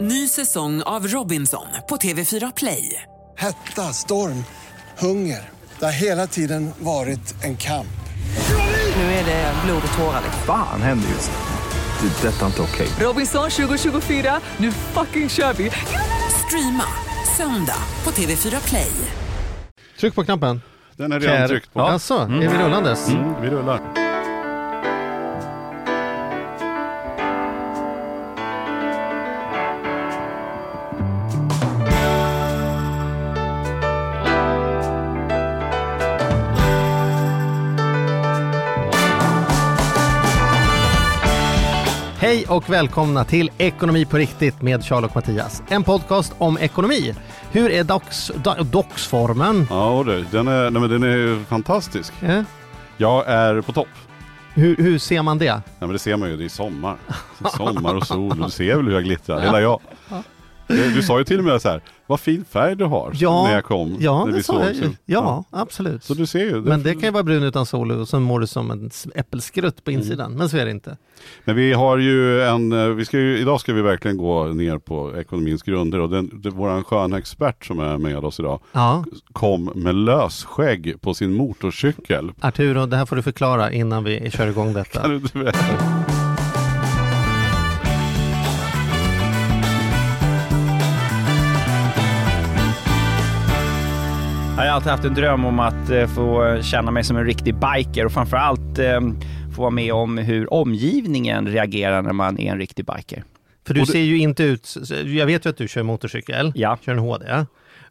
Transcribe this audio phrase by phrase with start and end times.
[0.00, 3.02] Ny säsong av Robinson på TV4 Play.
[3.38, 4.44] Hetta, storm,
[4.98, 5.48] hunger.
[5.78, 7.86] Det har hela tiden varit en kamp.
[8.96, 10.22] Nu är det blod och tårar.
[10.46, 12.08] Fan händer just nu.
[12.08, 12.28] Det.
[12.28, 12.88] är Detta är inte okej.
[13.00, 15.70] Robinson 2024, nu fucking kör vi!
[16.46, 16.84] Streama
[17.36, 18.92] söndag på TV4 Play.
[20.00, 20.62] Tryck på knappen.
[20.96, 21.80] Den är redan Kär- tryckt på.
[21.80, 23.08] Alltså, är vi rullandes?
[23.08, 23.80] Mm, vi rullar.
[42.50, 45.62] Och välkomna till Ekonomi på riktigt med Charles och Mattias.
[45.68, 47.14] En podcast om ekonomi.
[47.52, 49.66] Hur är dox, do, doxformen?
[49.70, 52.12] Ja, den, är, nej, den är fantastisk.
[52.22, 52.42] Eh?
[52.96, 53.88] Jag är på topp.
[54.54, 55.54] Hur, hur ser man det?
[55.54, 56.96] Nej, men det ser man ju, det är sommar.
[57.38, 59.80] Det är sommar och sol och du ser väl hur jag glittrar, hela jag.
[60.70, 63.44] Du, du sa ju till och med så här, vad fin färg du har Ja,
[63.46, 63.96] när jag kom.
[64.00, 64.62] Ja, när det vi sa såg.
[64.62, 64.90] jag ju.
[65.04, 66.04] Ja, absolut.
[66.04, 66.60] Så du ser ju.
[66.60, 69.84] Men det kan ju vara brun utan sol och så mår du som en äppelskrutt
[69.84, 70.32] på insidan.
[70.32, 70.96] Men så är det inte.
[71.44, 74.78] Men vi har ju en, eh, vi ska ju, idag ska vi verkligen gå ner
[74.78, 79.04] på ekonomins grunder och den, det, våran sköna expert som är med oss idag Ja,
[79.32, 82.32] kom med lösskägg på sin motorcykel.
[82.40, 85.00] Arturo, det här får du förklara innan vi kör igång detta.
[85.00, 86.29] Kan du inte berätta?
[94.62, 97.54] Jag har alltid haft en dröm om att eh, få känna mig som en riktig
[97.54, 99.00] biker och framförallt eh,
[99.54, 103.24] få vara med om hur omgivningen reagerar när man är en riktig biker.
[103.66, 106.78] För du det- ser ju inte ut, jag vet ju att du kör motorcykel, Ja.
[106.84, 107.24] kör en HD.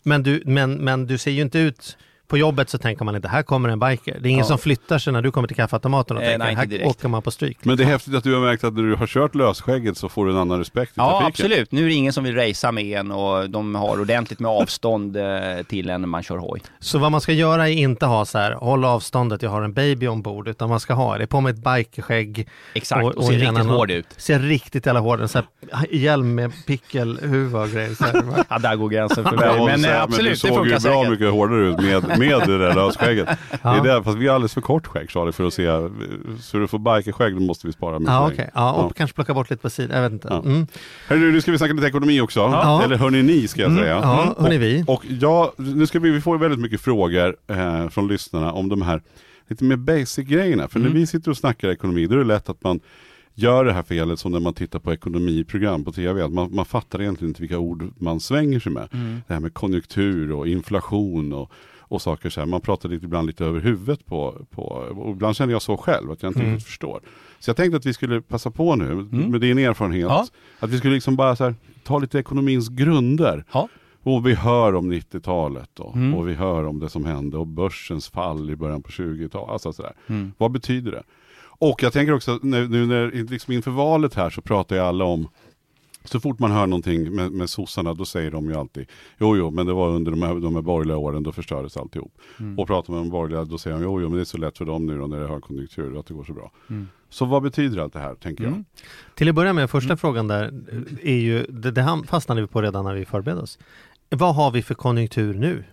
[0.04, 1.98] Men du, men, men du ser ju inte ut,
[2.30, 4.18] på jobbet så tänker man inte, här kommer en biker.
[4.22, 4.46] Det är ingen Ja.
[4.46, 6.88] som flyttar sig när du kommer till kaffeautomaten och Eh, tänker, nej, här direkt.
[6.90, 7.58] åker man på stryk.
[7.66, 10.10] Men det är häftigt att du har märkt att när du har kört lösskägget så
[10.10, 11.46] får du en annan respekt i Ja, trafiken.
[11.46, 11.72] absolut.
[11.72, 15.18] Nu är det ingen som vill racea med en och de har ordentligt med avstånd
[15.18, 15.24] eh,
[15.68, 16.62] till en när man kör hoj.
[16.80, 19.74] Så vad man ska göra är inte ha så här, håll avståndet, jag har en
[19.74, 22.48] baby ombord, utan man ska ha det på med ett bikerskägg.
[22.74, 24.06] Exakt, och, ser gärna riktigt någon- hård ut.
[24.18, 25.36] Ser riktigt jävla hård ut,
[25.92, 27.94] hjälm med pickelhuva och grejer.
[27.96, 28.24] Så här.
[28.50, 29.66] Ja, där går gränsen för mig.
[29.66, 31.10] Men eh, absolut, du det såg ju funkar bra säkert.
[31.12, 33.28] mycket hårdare ut med, med det där lösskägget.
[33.64, 33.74] Ja.
[33.84, 35.66] Det är det, fast vi har alldeles för kort skägg Charlie för att se.
[36.42, 38.50] Så du får bikerskägg då måste vi spara mycket Ja, okej.
[38.54, 38.94] Ja, och Ja.
[38.96, 40.28] kanske plocka bort lite på sidan, jag vet inte.
[40.32, 40.44] Ja.
[40.46, 40.68] Mm.
[41.08, 42.40] Hörru, nu ska vi snacka lite ekonomi också.
[42.40, 42.84] Ja.
[42.84, 43.96] Eller hörni ni ska jag säga.
[44.02, 44.84] Ja, hörni vi.
[44.88, 48.82] Och ja, nu ska vi, vi får väldigt mycket frågor eh, från lyssnarna om de
[48.82, 49.02] här
[49.48, 50.68] lite mer basic grejerna.
[50.68, 50.92] För Mm.
[50.92, 52.80] när vi sitter och snackar ekonomi, då är det lätt att man
[53.36, 56.24] gör det här felet som när man tittar på ekonomiprogram på tv.
[56.24, 58.88] Att man, man fattar egentligen inte vilka ord man svänger sig med.
[58.94, 59.22] Mm.
[59.28, 61.52] Det här med konjunktur och inflation och,
[61.90, 62.48] och saker så här.
[62.48, 66.12] Man pratar lite, ibland lite över huvudet på, på, och ibland känner jag så själv
[66.12, 66.52] att jag inte Mm.
[66.52, 67.00] riktigt förstår.
[67.40, 70.26] Så jag tänkte att vi skulle passa på nu, med din erfarenhet, Ja.
[70.60, 73.44] att vi skulle liksom bara här, ta lite ekonomins grunder.
[73.52, 73.68] Ja.
[74.04, 76.14] Och vi hör om 90-talet och, Mm.
[76.16, 79.50] och vi hör om det som hände och börsens fall i början på 20-talet.
[79.50, 79.94] Alltså sådär.
[80.08, 80.32] Mm.
[80.38, 81.04] Vad betyder det?
[81.62, 85.06] Och jag tänker också, nu, nu när, liksom inför valet här så pratar ju alla
[85.06, 85.28] om
[86.04, 88.88] så fort man hör någonting med, med sossarna då säger de ju alltid
[89.18, 92.14] Jo jo men det var under de här, de här borgerliga åren då förstördes alltihop.
[92.40, 92.60] Mm.
[92.60, 94.58] Och pratar man om borgerliga då säger de jo jo men det är så lätt
[94.58, 96.52] för dem nu då när det är högkonjunktur att det går så bra.
[96.70, 96.88] Mm.
[97.10, 98.54] Så vad betyder allt det här tänker jag?
[98.54, 98.66] Mm.
[99.16, 100.54] Till att börja med, första frågan där
[101.04, 103.60] är ju, det, det fastnade vi på redan när vi förberedde oss.
[104.10, 105.64] Vad har vi för konjunktur nu?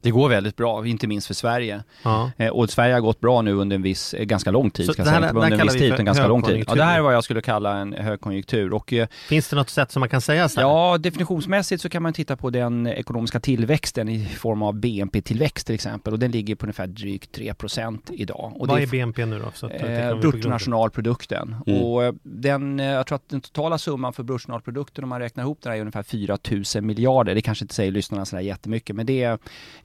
[0.00, 1.82] Det går väldigt bra, inte minst för Sverige.
[2.02, 2.30] Ja.
[2.36, 4.86] Eh, Och Sverige har gått bra nu under en viss, eh, ganska lång tid.
[4.86, 5.26] Så Ska det här- säga.
[5.32, 6.64] Här under en viss vi tid, utan ganska lång tid.
[6.68, 8.72] Ja, det här är vad jag skulle kalla en högkonjunktur.
[8.72, 10.68] Och eh, Finns det något sätt som man kan säga så här?
[10.68, 15.74] ja, definitionsmässigt så kan man titta på den ekonomiska tillväxten i form av BNP-tillväxt till
[15.74, 16.12] exempel.
[16.12, 18.52] Och den ligger på ungefär drygt 3% idag.
[18.56, 19.50] Och Vad det är BNP nu då?
[19.54, 21.56] Så att, Eh, bruttonationalprodukten.
[21.66, 21.82] Mm.
[21.82, 25.72] Och den, jag tror att den totala summan för bruttonationalprodukten om man räknar ihop den
[25.72, 26.38] är ungefär 4
[26.74, 27.34] 000 miljarder.
[27.34, 29.38] Det kanske inte säger lyssnarna sådär jättemycket men det är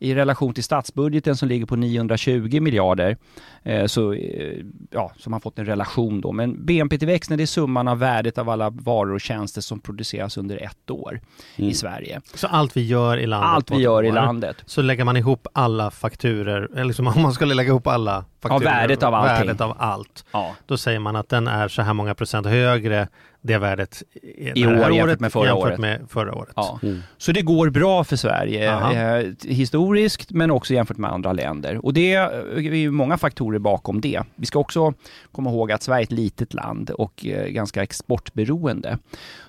[0.03, 3.17] i relation till statsbudgeten som ligger på 920 miljarder
[3.63, 4.57] eh, så, eh,
[4.91, 6.31] ja, som har fått en relation då.
[6.31, 10.57] Men BNP-tillväxten det är summan av värdet av alla varor och tjänster som produceras under
[10.63, 11.19] ett år
[11.57, 11.69] Mm.
[11.71, 12.21] i Sverige.
[12.33, 13.49] Så allt vi gör i landet?
[13.49, 14.57] Allt vi gör i landet.
[14.65, 18.63] Så lägger man ihop alla fakturer, eller liksom om man skulle lägga ihop alla fakturer.
[18.71, 19.47] värdet av allting.
[19.47, 20.25] Värdet av allt.
[20.31, 20.55] Ja.
[20.65, 23.07] Då säger man att den är så här många procent högre,
[23.43, 25.79] det värdet i I år jämfört med förra jämfört året.
[25.79, 26.53] med förra året.
[26.55, 26.79] Ja.
[26.83, 26.99] Mm.
[27.17, 31.85] Så det går bra för Sverige eh, historiskt men också jämfört med andra länder.
[31.85, 34.21] Och det är ju många faktorer bakom det.
[34.35, 34.93] Vi ska också
[35.31, 38.97] komma ihåg att Sverige är ett litet land och eh, ganska exportberoende.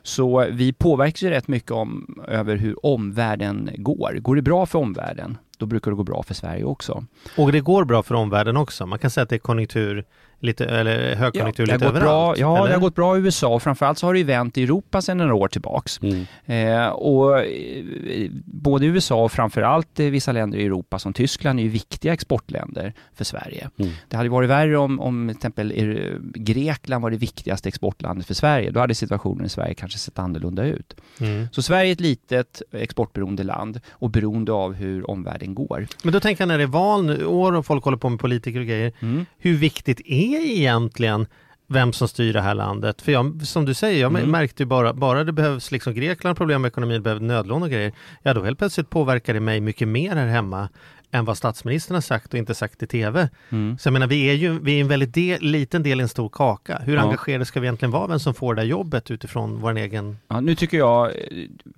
[0.02, 4.18] Så vi påverkas ju rätt mycket om, över hur omvärlden går.
[4.20, 7.04] Går det bra för omvärlden, då brukar det gå bra för Sverige också.
[7.36, 8.86] Och det går bra för omvärlden också.
[8.86, 10.04] Man kan säga att det är konjunktur
[10.44, 12.04] lite, eller högkonjunktur har lite överallt?
[12.04, 12.68] bra, Ja, eller?
[12.68, 15.02] det har gått bra i USA och framförallt så har det ju vänt i Europa
[15.02, 16.00] sedan några år tillbaks.
[16.02, 16.26] Mm.
[16.46, 21.62] Eh, och eh, både USA och framförallt eh, vissa länder i Europa som Tyskland är
[21.64, 23.70] ju viktiga exportländer för Sverige.
[23.78, 23.92] Mm.
[24.08, 28.34] Det hade varit värre om, om till exempel eh, Grekland var det viktigaste exportlandet för
[28.34, 28.70] Sverige.
[28.70, 30.96] Då hade situationen i Sverige kanske sett annorlunda ut.
[31.20, 31.48] Mm.
[31.52, 35.86] Så Sverige är ett litet exportberoende land och beroende av hur omvärlden går.
[36.02, 38.20] Men då tänker jag när det är val nu, år och folk håller på med
[38.20, 38.92] politiker och grejer.
[39.00, 39.26] Mm.
[39.38, 41.26] Hur viktigt är egentligen
[41.66, 43.02] vem som styr det här landet?
[43.02, 44.30] För jag, som du säger, jag Mm.
[44.30, 47.92] märkte ju bara, bara det behövs liksom Grekland problem med ekonomin, behövs nödlån och grejer.
[48.22, 50.68] Ja, då helt plötsligt påverkar det mig mycket mer här hemma
[51.10, 53.28] än vad statsministern har sagt och inte sagt i tv.
[53.50, 53.78] Mm.
[53.78, 56.08] Så jag menar, vi är ju vi är en väldigt del, liten del i en
[56.08, 56.78] stor kaka.
[56.84, 57.00] Hur Ja.
[57.02, 60.16] engagerade ska vi egentligen vara, vem som får det där jobbet utifrån vår egen...
[60.28, 61.12] Ja, nu tycker jag, eh,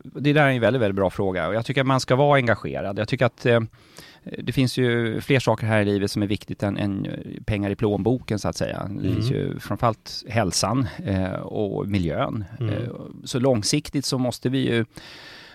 [0.03, 2.37] det där är en väldigt, väldigt bra fråga och jag tycker att man ska vara
[2.37, 2.99] engagerad.
[2.99, 3.61] Jag tycker att eh,
[4.39, 7.07] det finns ju fler saker här i livet som är viktigt än, än
[7.47, 8.91] pengar i plånboken så att säga.
[8.91, 9.15] Det Mm.
[9.15, 12.45] finns ju framförallt hälsan eh, och miljön.
[12.61, 12.75] Mm.
[12.75, 12.89] Eh,
[13.25, 14.85] så långsiktigt så måste vi ju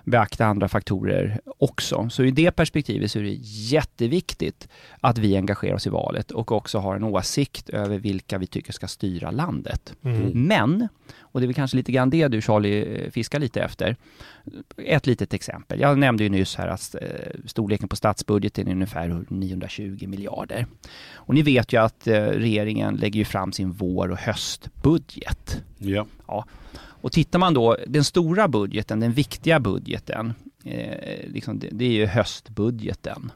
[0.04, 2.10] beakta andra faktorer också.
[2.10, 4.68] Så i det perspektivet så är det jätteviktigt
[5.00, 8.74] att vi engagerar oss i valet och också har en åsikt över vilka vi tycker
[8.74, 9.94] ska styra landet.
[10.34, 10.88] Men,
[11.20, 13.96] och det är väl kanske lite grann det du Charlie eh, fiskar lite efter.
[14.78, 15.80] Ett litet exempel.
[15.80, 17.02] Jag nämnde ju nyss här att eh,
[17.46, 20.66] storleken på statsbudgeten är ungefär 920 miljarder.
[21.14, 25.64] Och ni vet ju att eh, regeringen lägger ju fram sin vår och höstbudget.
[26.28, 26.46] Ja.
[27.02, 30.34] Och tittar man då, den stora budgeten, den viktiga budgeten,
[30.66, 33.32] eh, liksom det, det är ju höstbudgeten.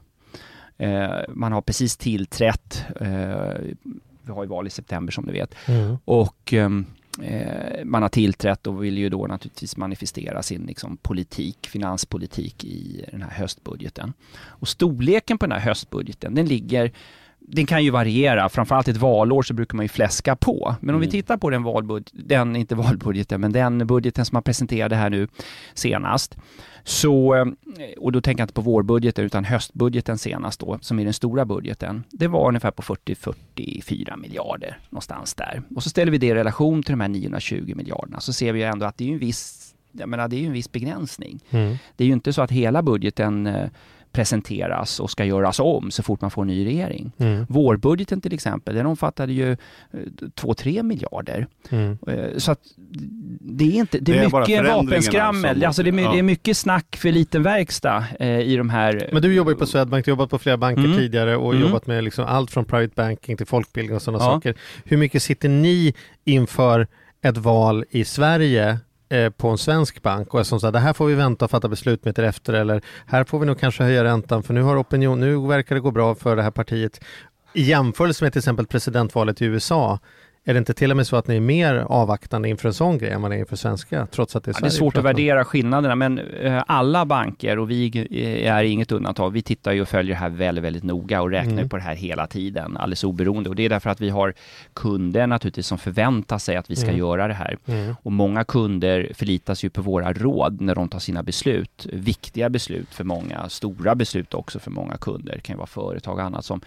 [0.77, 3.53] Eh, man har precis tillträtt, eh,
[4.21, 5.97] vi har ju val i september som ni vet, Mm.
[6.05, 6.85] och ehm,
[7.21, 13.05] eh, man har tillträtt och vill ju då naturligtvis manifestera sin liksom, politik, finanspolitik i
[13.11, 14.13] den här höstbudgeten.
[14.43, 16.91] Och storleken på den här höstbudgeten, den ligger
[17.47, 20.75] den kan ju variera, framförallt ett valår så brukar man ju fläska på.
[20.81, 21.11] Men om vi Mm.
[21.11, 25.27] tittar på den valbudget, den, inte valbudgeten, men den budgeten som man presenterade här nu
[25.73, 26.37] senast.
[26.83, 27.45] Så, eh,
[27.97, 31.45] och då tänker jag inte på vårbudgeten utan höstbudgeten senast då, som är den stora
[31.45, 32.03] budgeten.
[32.11, 35.61] Det var ungefär på 40-44 miljarder någonstans där.
[35.75, 38.59] Och så ställer vi det i relation till de här 920 miljarderna så ser vi
[38.59, 41.39] ju ändå att det är en viss, jag menar det är en viss begränsning.
[41.49, 41.75] Mm.
[41.95, 43.69] Det är ju inte så att hela budgeten eh,
[44.15, 47.11] presenteras och ska göras om så fort man får en ny regering.
[47.17, 47.45] Mm.
[47.49, 49.57] Vårbudgeten till exempel, den omfattade ju eh,
[50.35, 51.47] 2-3 miljarder.
[51.69, 51.97] Mm.
[52.07, 52.59] Eh, Så att
[53.41, 55.63] det är inte, det är, Det är bara mycket vapenskrammel.
[55.65, 56.11] Alltså det, är, ja.
[56.11, 59.09] det är mycket snack för liten verkstad eh, i de här...
[59.13, 60.97] Men du jobbar ju på Swedbank, du har jobbat på flera banker Mm.
[60.97, 61.67] tidigare och Mm.
[61.67, 64.31] jobbat med liksom allt från private banking till folkbildning och sådana Ja.
[64.31, 64.55] saker.
[64.83, 65.93] Hur mycket sitter ni
[66.25, 66.87] inför
[67.21, 68.75] ett val i Sverige eh,
[69.09, 71.45] Eh, på en svensk bank och är som så här, det här får vi vänta
[71.45, 74.53] och fatta beslut med till efter eller här får vi nog kanske höja räntan för
[74.53, 77.03] nu har opinion, nu verkar det gå bra för det här partiet.
[77.53, 79.99] I jämförelse med till exempel presidentvalet i USA
[80.47, 82.97] är det inte till och med så att ni är mer avvaktande inför en sån
[82.97, 84.97] grej än vad ni är inför svenska, trots att det är Ja, det är svårt
[84.97, 88.07] att värdera skillnaderna men eh, alla banker och vi
[88.45, 89.29] eh, är inget undantag.
[89.31, 91.69] Vi tittar ju och följer det här väldigt, väldigt noga och räknar Mm.
[91.69, 93.49] på det här hela tiden, alldeles oberoende.
[93.49, 94.33] Och det är därför att vi har
[94.73, 96.99] kunder naturligtvis som förväntar sig att vi ska Mm.
[96.99, 97.57] göra det här.
[97.65, 97.95] Mm.
[98.03, 101.87] Och många kunder förlitas ju på våra råd när de tar sina beslut.
[101.93, 105.33] Viktiga beslut för många, stora beslut också för många kunder.
[105.35, 106.61] Det kan ju vara företag och annat som,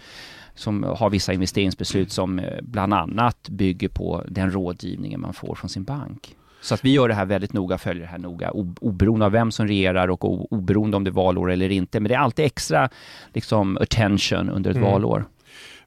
[0.59, 5.69] som har vissa investeringsbeslut som eh, bland annat bygger på den rådgivningen man får från
[5.69, 6.35] sin bank.
[6.61, 9.51] Så att vi gör det här väldigt noga, följer det här noga, oberoende av vem
[9.51, 11.99] som regerar och oberoende om det är valår eller inte.
[11.99, 12.89] Men det är alltid extra
[13.33, 14.91] liksom, attention under ett Mm.
[14.91, 15.25] valår.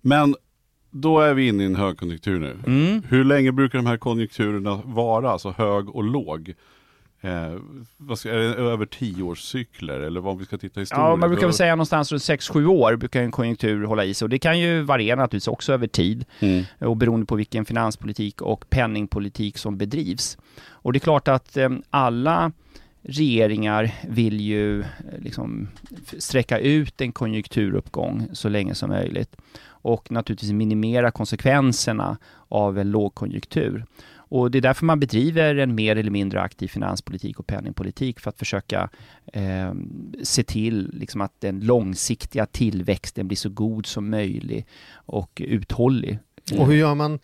[0.00, 0.35] Men
[0.90, 2.56] då är vi inne i en högkonjunktur nu.
[2.66, 3.02] Mm.
[3.08, 6.54] Hur länge brukar de här konjunkturerna vara, alltså hög och låg?
[7.24, 7.58] Eh,
[7.96, 10.92] vad ska, är det över tioårscykler eller vad vi ska titta historiskt?
[10.92, 14.26] Ja, man brukar väl säga någonstans runt 6-7 år brukar en konjunktur hålla i sig
[14.26, 16.64] och det kan ju variera naturligtvis också över tid Mm.
[16.78, 20.38] och beroende på vilken finanspolitik och penningpolitik som bedrivs.
[20.70, 22.52] Och det är klart att eh, alla
[23.02, 24.86] regeringar vill ju eh,
[25.18, 25.68] liksom
[26.18, 32.16] sträcka ut en konjunkturuppgång så länge som möjligt och naturligtvis minimera konsekvenserna
[32.48, 33.84] av en lågkonjunktur.
[34.32, 38.30] Och det är därför man bedriver en mer eller mindre aktiv finanspolitik och penningpolitik för
[38.30, 38.90] att försöka
[39.32, 39.72] eh,
[40.22, 46.18] se till liksom att den långsiktiga tillväxten blir så god som möjlig och uthållig.
[46.58, 47.18] Och hur gör man,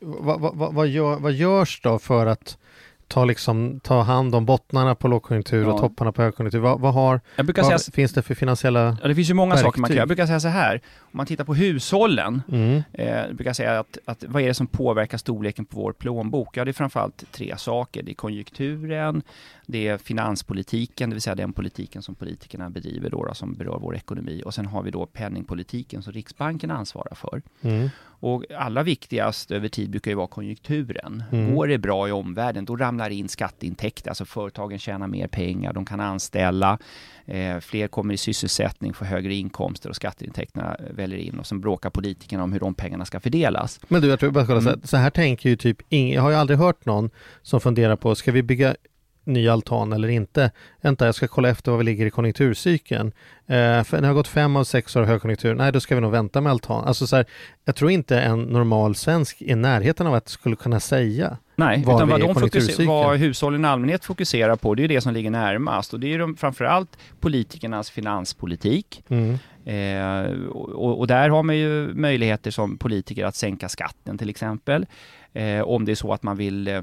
[0.00, 2.58] vad, vad, vad, gör, vad görs då för att
[3.08, 5.78] ta, liksom, ta hand om bottnarna på lågkonjunktur och Ja.
[5.78, 6.58] topparna på högkonjunktur?
[6.60, 8.96] Vad, vad, har, vad finns det för finansiella...
[9.02, 9.96] ja, det finns ju många saker man kan verktyg?
[9.96, 10.02] göra.
[10.02, 13.98] Jag brukar säga så här, om man tittar på hushållen Mm, Eh, brukar säga att,
[14.04, 16.56] att vad är det som påverkar storleken på vår plånbok?
[16.56, 18.02] Ja, det är framförallt tre saker.
[18.02, 19.22] Det är konjunkturen,
[19.66, 23.78] det är finanspolitiken, det vill säga den politiken som politikerna bedriver då, då som berör
[23.80, 24.42] vår ekonomi.
[24.44, 27.42] Och sen har vi då penningpolitiken som Riksbanken ansvarar för.
[27.62, 31.24] mm, Och allra viktigast över tid brukar ju vara konjunkturen.
[31.32, 31.54] Mm.
[31.54, 35.84] Går det bra i omvärlden, då ramlar in skatteintäkter, alltså företagen tjänar mer pengar, de
[35.84, 36.78] kan anställa,
[37.26, 41.90] eh, fler kommer i sysselsättning, får högre inkomster och skatteintäkterna väljer in och sen bråkar
[41.90, 43.80] politikerna om hur de pengarna ska fördelas.
[43.88, 44.86] Men du, jag tror bara kolla, så, här, Mm.
[44.86, 47.10] så här tänker ju typ ingen, jag har ju aldrig hört någon
[47.42, 48.76] som funderar på, ska vi bygga
[49.24, 50.50] ny altan eller inte?
[50.80, 53.12] Vänta, jag ska kolla efter var vi ligger i konjunkturcykeln.
[53.46, 56.00] Eh, för det har gått fem av sex år av högkonjunktur, nej då ska vi
[56.00, 56.84] nog vänta med altan.
[56.84, 57.24] Alltså så här,
[57.64, 61.36] jag tror inte en normal svensk i närheten av att skulle kunna säga.
[61.56, 65.00] Nej, Var utan vad, de fokuser, vad hushållen i allmänhet fokuserar på, det är det
[65.00, 69.02] som ligger närmast och det är de, framförallt politikernas finanspolitik.
[69.08, 69.38] Mm.
[69.64, 74.86] Eh, och, och där har man ju möjligheter som politiker att sänka skatten till exempel.
[75.32, 76.82] Eh, om det är så att man vill eh,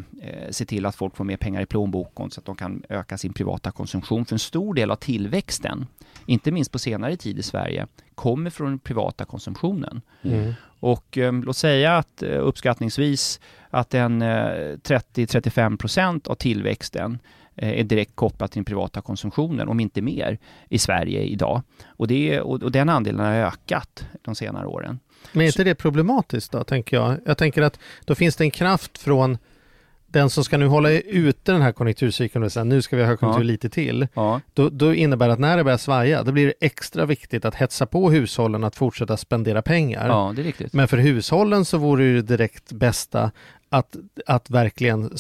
[0.50, 3.34] se till att folk får mer pengar i plånboken så att de kan öka sin
[3.34, 4.26] privata konsumtion.
[4.26, 5.86] För en stor del av tillväxten,
[6.26, 10.02] inte minst på senare tid i Sverige, kommer från den privata konsumtionen.
[10.22, 10.54] Mm.
[10.80, 17.18] Och eh, låt säga att eh, uppskattningsvis att en eh, 30-35 procent av tillväxten eh,
[17.56, 20.38] är direkt kopplat till den privata konsumtionen, om inte mer,
[20.70, 21.62] i Sverige idag.
[21.88, 25.00] Och, det, och, och den andelen har ökat de senare åren.
[25.32, 27.18] Men är inte det problematiskt då, tänker jag?
[27.26, 29.38] Jag tänker att då finns det en kraft från
[30.08, 33.10] den som ska nu hålla ute den här konjunkturcykeln och säga nu ska vi ha
[33.10, 33.48] högkonjunktur Ja.
[33.52, 34.08] lite till.
[34.14, 37.46] Ja, Då, då innebär det att när det börjar svaja, då blir det extra viktigt
[37.46, 40.08] att hetsa på hushållen att fortsätta spendera pengar.
[40.08, 40.74] ja det är riktigt.
[40.74, 43.32] Men för hushållen så vore det direkt bästa
[43.74, 45.18] att, att verkligen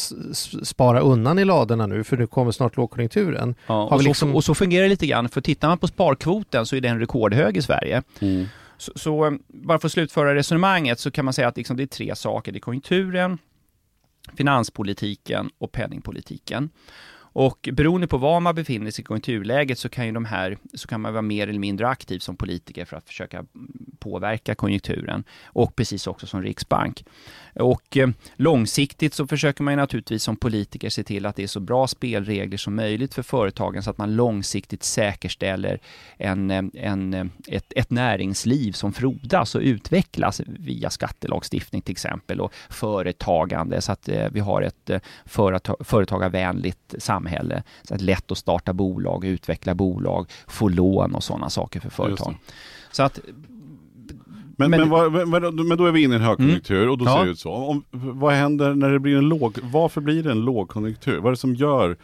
[0.63, 3.55] spara undan i ladorna nu, för nu kommer snart lågkonjunkturen.
[3.67, 5.77] Ja, Har och, vi så, liksom- och så fungerar det lite grann, för tittar man
[5.77, 8.03] på sparkvoten så är den rekordhög i Sverige.
[8.19, 8.45] Mm.
[8.77, 11.83] Så, så eh, bara för att slutföra resonemanget så kan man säga att liksom det
[11.83, 12.51] är tre saker.
[12.51, 13.37] Det är konjunkturen,
[14.35, 16.69] finanspolitiken och penningpolitiken.
[17.33, 20.87] Och beroende på var man befinner sig i konjunkturläget så kan ju de här, så
[20.87, 23.45] kan man vara mer eller mindre aktiv som politiker för att försöka
[23.99, 25.23] påverka konjunkturen.
[25.45, 27.05] Och precis också som Riksbank.
[27.55, 31.47] Och eh, långsiktigt så försöker man ju naturligtvis som politiker se till att det är
[31.47, 35.79] så bra spelregler som möjligt för företagen så att man långsiktigt säkerställer
[36.17, 42.41] en, eh, en, eh, ett, ett näringsliv som frodas och utvecklas via skattelagstiftning till exempel
[42.41, 44.89] och företagande så att vi har ett
[45.25, 47.63] företag, företagarvänligt samhälle.
[47.83, 52.35] Så att lätt att starta bolag, utveckla bolag, få lån och sådana saker för företag.
[52.91, 53.19] Så att
[54.57, 55.11] Men, Men- men, vad-
[55.67, 57.17] men, då är vi inne i en högkonjunktur och då Ja.
[57.17, 57.51] ser det ut så.
[57.51, 61.17] Om, vad händer när det blir en låg, varför blir det en lågkonjunktur?
[61.17, 61.97] Vad är det som gör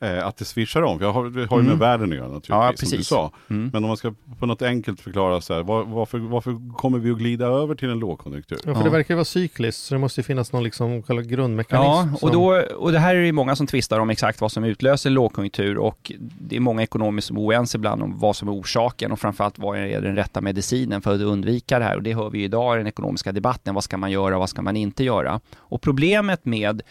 [0.00, 0.98] eh, att det swishar om?
[0.98, 1.78] För jag har, det har ju med Mm.
[1.78, 3.06] världen att göra naturligtvis, Ja, som du precis.
[3.08, 3.30] sa.
[3.50, 3.70] Mm.
[3.72, 7.10] Men om man ska på något enkelt förklara så här, var, varför, varför kommer vi
[7.10, 8.58] att glida över till en lågkonjunktur?
[8.64, 8.84] Ja, för Ja.
[8.84, 11.90] det verkar ju vara cykliskt, så det måste ju finnas någon liksom själva grundmekanism.
[11.90, 14.40] Ja, och, som- då, och det här är det ju många som tvistar om exakt
[14.40, 18.18] vad som utlöser en lågkonjunktur och det är många ekonomer som är oense ibland om
[18.18, 21.84] vad som är orsaken och framförallt vad är den rätta medicinen för att undvika det
[21.84, 23.74] här och det hör vi ju idag i den ekonomiska debatten.
[23.74, 25.40] Vad ska man göra och vad ska man inte göra?
[25.56, 26.82] Och problemet med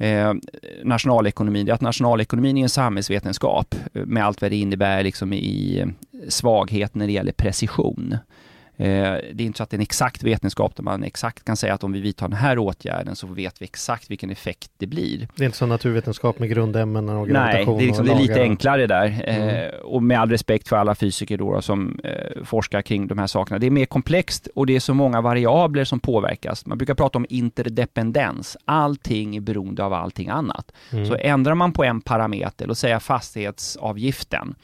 [0.00, 0.34] eh,
[0.84, 5.32] nationalekonomin, det är att nationalekonomin är en samhällsvetenskap eh, med allt vad det innebär liksom
[5.32, 5.88] i eh,
[6.28, 8.16] svaghet när det gäller precision.
[8.80, 8.86] Eh,
[9.32, 11.74] Det är inte så att det är en exakt vetenskap där man exakt kan säga
[11.74, 15.28] att om vi vidtar den här åtgärden så vet vi exakt vilken effekt det blir.
[15.36, 18.22] Det är inte som naturvetenskap med grundämnen och Nej, gravitation det är, liksom, och det
[18.22, 19.22] är lite enklare där.
[19.26, 19.48] Mm.
[19.48, 23.26] Eh, och med all respekt för alla fysiker då, som eh, forskar kring de här
[23.26, 23.58] sakerna.
[23.58, 26.66] Det är mer komplext och det är så många variabler som påverkas.
[26.66, 28.56] Man brukar prata om interdependens.
[28.64, 30.72] Allting är beroende av allting annat.
[30.92, 31.06] Mm.
[31.06, 34.54] Så ändrar man på en parameter, låt säga fastighetsavgiften,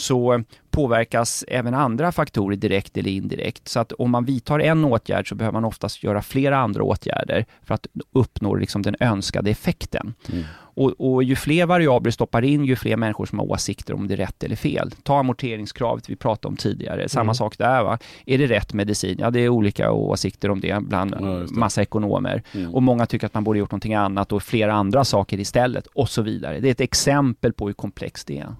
[0.00, 3.68] så påverkas även andra faktorer direkt eller indirekt.
[3.68, 7.46] Så att om man vidtar en åtgärd så behöver man oftast göra flera andra åtgärder
[7.62, 10.14] för att uppnå liksom den önskade effekten.
[10.32, 10.44] Mm.
[10.74, 14.14] Och, och ju fler variabler stoppar in, ju fler människor som har åsikter om det
[14.14, 14.90] är rätt eller fel.
[15.02, 17.34] Ta amorteringskravet vi pratade om tidigare, samma Mm.
[17.34, 17.98] sak där va.
[18.26, 19.16] Är det rätt medicin?
[19.20, 21.50] Ja, det är olika åsikter om det bland Ja, det.
[21.50, 22.42] massa ekonomer.
[22.54, 22.74] Mm.
[22.74, 26.08] Och många tycker att man borde gjort någonting annat och flera andra saker istället och
[26.08, 26.60] så vidare.
[26.60, 28.54] Det är ett exempel på hur komplext det är.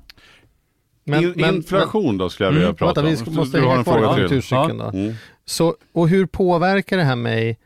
[1.04, 3.30] Men- In, men- inflation då skulle jag vilja Mm, prata Vänta, om.
[3.32, 4.14] vi måste du hänga en kvar fråga till.
[4.26, 4.84] konjunkturcykeln då.
[4.84, 5.14] Mm.
[5.44, 7.58] Så, och hur påverkar det här mig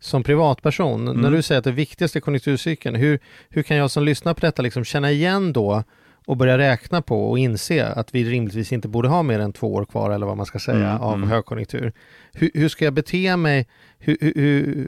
[0.00, 1.08] som privatperson?
[1.08, 1.20] Mm.
[1.20, 3.18] När du säger att det viktigaste är konjunkturcykeln, hur,
[3.48, 5.82] hur kan jag som lyssnar på detta liksom känna igen då
[6.26, 9.74] och börja räkna på och inse att vi rimligtvis inte borde ha mer än två
[9.74, 11.28] år kvar eller vad man ska säga Mm, av mm.
[11.28, 11.92] högkonjunktur.
[12.32, 13.66] Hur, hur ska jag bete mig?
[13.98, 14.86] Hur, hur,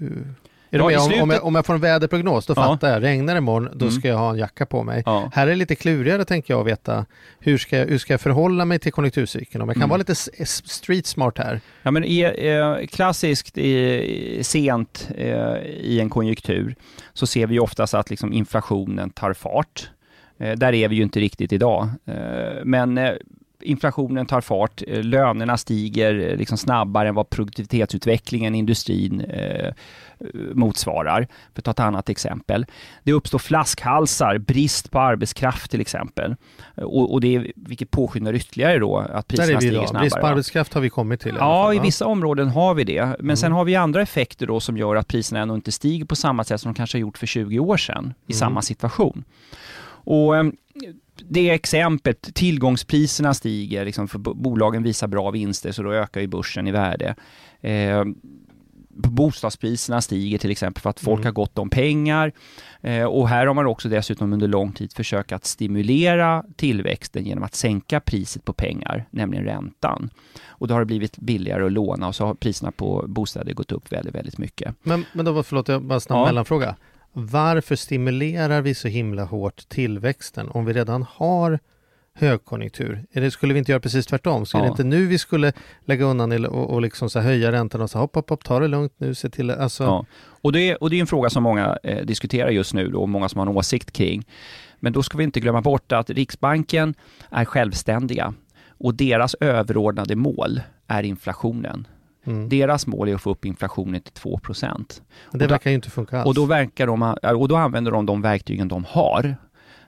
[0.73, 1.17] är du Ja, i med?
[1.17, 2.63] Om, om, jag, om jag får en väderprognos, då Ja.
[2.63, 3.03] fattar jag.
[3.03, 3.99] Regnar det imorgon, då Mm.
[3.99, 5.03] ska jag ha en jacka på mig.
[5.07, 5.31] Ja.
[5.35, 7.07] Här är det lite klurigare tänker jag att veta.
[7.39, 9.63] Hur ska jag, hur ska jag förhålla mig till konjunkturcykeln?
[9.63, 9.89] Om jag kan Mm.
[9.89, 10.15] vara lite
[10.45, 11.61] street smart här.
[11.83, 16.75] Ja, men i, eh, klassiskt i, sent eh, i en konjunktur
[17.13, 19.91] så ser vi oftast att liksom inflationen tar fart.
[20.39, 21.89] Eh, där är vi ju inte riktigt idag.
[22.65, 23.01] Men
[23.63, 29.73] inflationen tar fart, eh, lönerna stiger eh, liksom snabbare än vad produktivitetsutvecklingen i industrin eh,
[30.55, 31.29] motsvarar.
[31.55, 32.67] För att ta ett annat exempel.
[33.03, 36.37] Det uppstår flaskhalsar, brist på arbetskraft till exempel.
[36.77, 39.89] Och, och det är, vilket påskyndar ytterligare då att priserna stiger idag.
[39.89, 40.03] snabbare.
[40.05, 41.33] Brist på arbetskraft har vi kommit till.
[41.35, 43.05] i Ja, fall, i vissa områden har vi det.
[43.05, 43.37] Men Mm.
[43.37, 46.45] sen har vi andra effekter då som gör att priserna ändå inte stiger på samma
[46.45, 48.39] sätt som de kanske har gjort för 20 år sedan i Mm.
[48.39, 49.25] samma situation.
[50.05, 50.45] Och eh,
[51.33, 56.27] det exemplet, tillgångspriserna stiger, liksom för bo- bolagen visar bra vinster så då ökar ju
[56.27, 57.15] börsen i värde.
[57.61, 58.05] Eh,
[58.95, 61.25] bostadspriserna stiger till exempel för att folk Mm.
[61.27, 62.33] har gott om pengar.
[62.81, 67.45] Eh, och här har man också dessutom under lång tid försökt att stimulera tillväxten genom
[67.45, 70.11] att sänka priset på pengar, nämligen räntan.
[70.47, 73.73] Och då har det blivit billigare att låna och så har priserna på bostäder gått
[73.73, 74.75] upp väldigt, väldigt mycket.
[74.83, 76.27] Men, men då, förlåt, jag bara snabb Ja.
[76.27, 76.77] mellanfråga.
[77.13, 81.59] Varför stimulerar vi så himla hårt tillväxten om vi redan har
[82.15, 83.05] högkonjunktur?
[83.13, 84.47] Det, skulle vi inte göra precis tvärtom?
[84.47, 84.67] Skulle Ja.
[84.67, 85.53] det inte nu vi skulle
[85.85, 88.69] lägga undan och, och liksom så höja räntan och säga hopp, hopp, hopp, ta det
[88.69, 90.07] lugnt nu, se till alltså, Ja.
[90.17, 93.01] Och, det är, och det är en fråga som många eh, diskuterar just nu då,
[93.01, 94.25] och många som har en åsikt kring.
[94.81, 96.95] Men då ska vi inte glömma bort att Riksbanken
[97.31, 98.35] är självständiga
[98.69, 101.87] och deras överordnade mål är inflationen.
[102.27, 102.49] Mm.
[102.49, 105.01] Deras mål är att få upp inflationen till 2 Men det
[105.33, 106.27] och då- verkar ju inte funka alls.
[106.27, 107.03] Och då, verkar de,
[107.41, 109.37] och då använder de de verktygen de har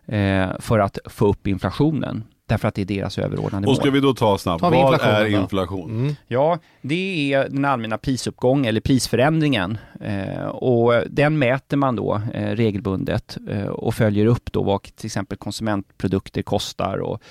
[0.06, 2.24] eh, för att få upp inflationen.
[2.46, 3.76] Därför att det är deras överordnade Och mål.
[3.76, 5.90] ska vi då ta snabbt, vad inflationen är inflation?
[5.90, 6.14] Mm.
[6.26, 9.78] Ja, det är den allmänna prisuppgången eller prisförändringen.
[10.00, 15.06] Eh, och den mäter man då eh, regelbundet eh, och följer upp då vad till
[15.06, 17.22] exempel konsumentprodukter kostar och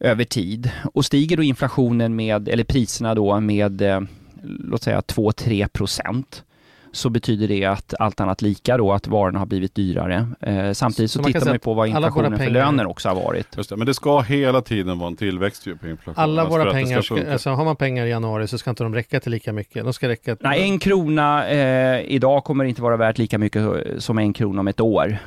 [0.00, 0.70] över tid.
[0.94, 4.00] Och stiger då inflationen med, eller priserna då med, eh,
[4.42, 6.44] låt säga 2-3 procent
[6.92, 10.28] så betyder det att allt annat lika då, att varorna har blivit dyrare.
[10.40, 13.16] Eh, samtidigt så, Så man tittar man ju på vad inflationen för löner också har
[13.16, 13.56] varit.
[13.56, 16.22] Just det, men det ska hela tiden vara en tillväxt ju på inflation.
[16.22, 19.20] Alla våra pengar, ska alltså har man pengar i januari så ska inte de räcka
[19.20, 19.84] till lika mycket.
[19.84, 20.46] De ska räcka till...
[20.46, 23.64] Nej, en krona eh, idag kommer inte vara värt lika mycket
[23.98, 25.18] som en krona om ett år.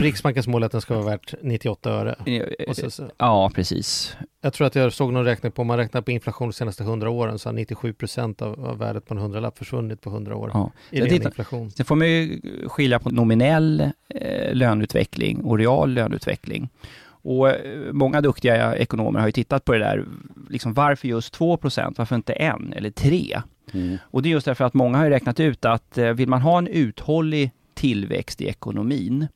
[0.00, 2.14] Riksbankens mål är att den ska vara värt 98 öre.
[2.26, 4.16] Eh, Och så, så, Ja, precis.
[4.40, 6.82] jag tror att jag såg någon räkning på, om man räknar på inflation de senaste
[6.82, 10.36] 100 åren så har 97 procent av, av värdet på en hundralapp försvunnit på 100
[10.36, 10.50] år.
[10.54, 10.72] Ja.
[10.90, 11.70] I ren inflation.
[11.70, 16.68] Sen får man ju skilja på nominell eh, löneutveckling och real löneutveckling.
[17.06, 20.04] Och eh, många duktiga ekonomer har ju tittat på det där,
[20.50, 23.40] liksom varför just 2% varför inte en eller tre?
[23.72, 23.98] Mm.
[24.02, 26.40] Och det är just därför att många har ju räknat ut att eh, vill man
[26.40, 29.26] ha en uthållig tillväxt i ekonomin,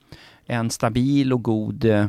[0.50, 2.06] en stabil och god eh,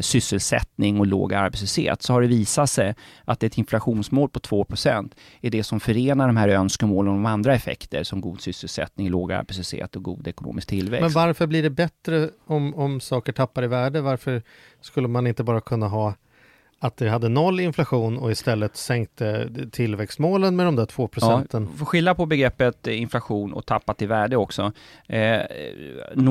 [0.00, 5.50] sysselsättning och låg arbetslöshet, så har det visat sig att ett inflationsmål på 2% är
[5.50, 10.02] det som förenar de här önskemålen om andra effekter som god sysselsättning, låg arbetslöshet och
[10.02, 11.02] god ekonomisk tillväxt.
[11.02, 14.00] Men varför blir det bättre om, om saker tappar i värde?
[14.00, 14.42] Varför
[14.80, 16.14] skulle man inte bara kunna ha
[16.84, 21.68] att det hade noll inflation och istället sänkte tillväxtmålen med de där två procenten?
[21.70, 24.72] Ja, får skilja på begreppet inflation och tappat i värde också.
[25.06, 25.40] Eh,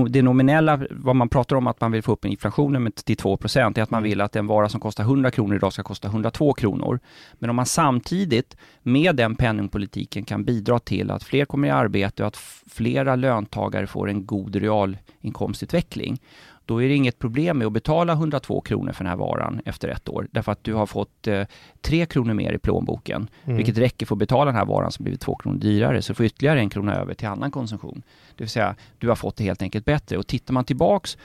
[0.10, 3.80] det nominella, vad man pratar om att man vill få upp inflationen med till 2%
[3.80, 6.54] är att man vill att en vara som kostar 100 kronor idag ska kosta 102
[6.54, 7.00] kronor.
[7.34, 12.24] Men om man samtidigt med den penningpolitiken kan bidra till att fler kommer i arbete
[12.24, 12.38] och att
[12.70, 16.20] flera löntagare får en god realinkomstutveckling,
[16.66, 19.88] då är det inget problem med att betala 102 kronor för den här varan efter
[19.88, 20.28] ett år.
[20.32, 21.44] Därför att du har fått eh,
[21.82, 23.58] 3 kronor mer i plånboken, Mm.
[23.58, 26.02] vilket räcker för att betala den här varan som blivit 2 kronor dyrare.
[26.02, 28.02] Så du får ytterligare en krona över till annan konsumtion.
[28.38, 30.18] Det vill säga, du har fått det helt enkelt bättre.
[30.18, 31.18] Och tittar man tillbaks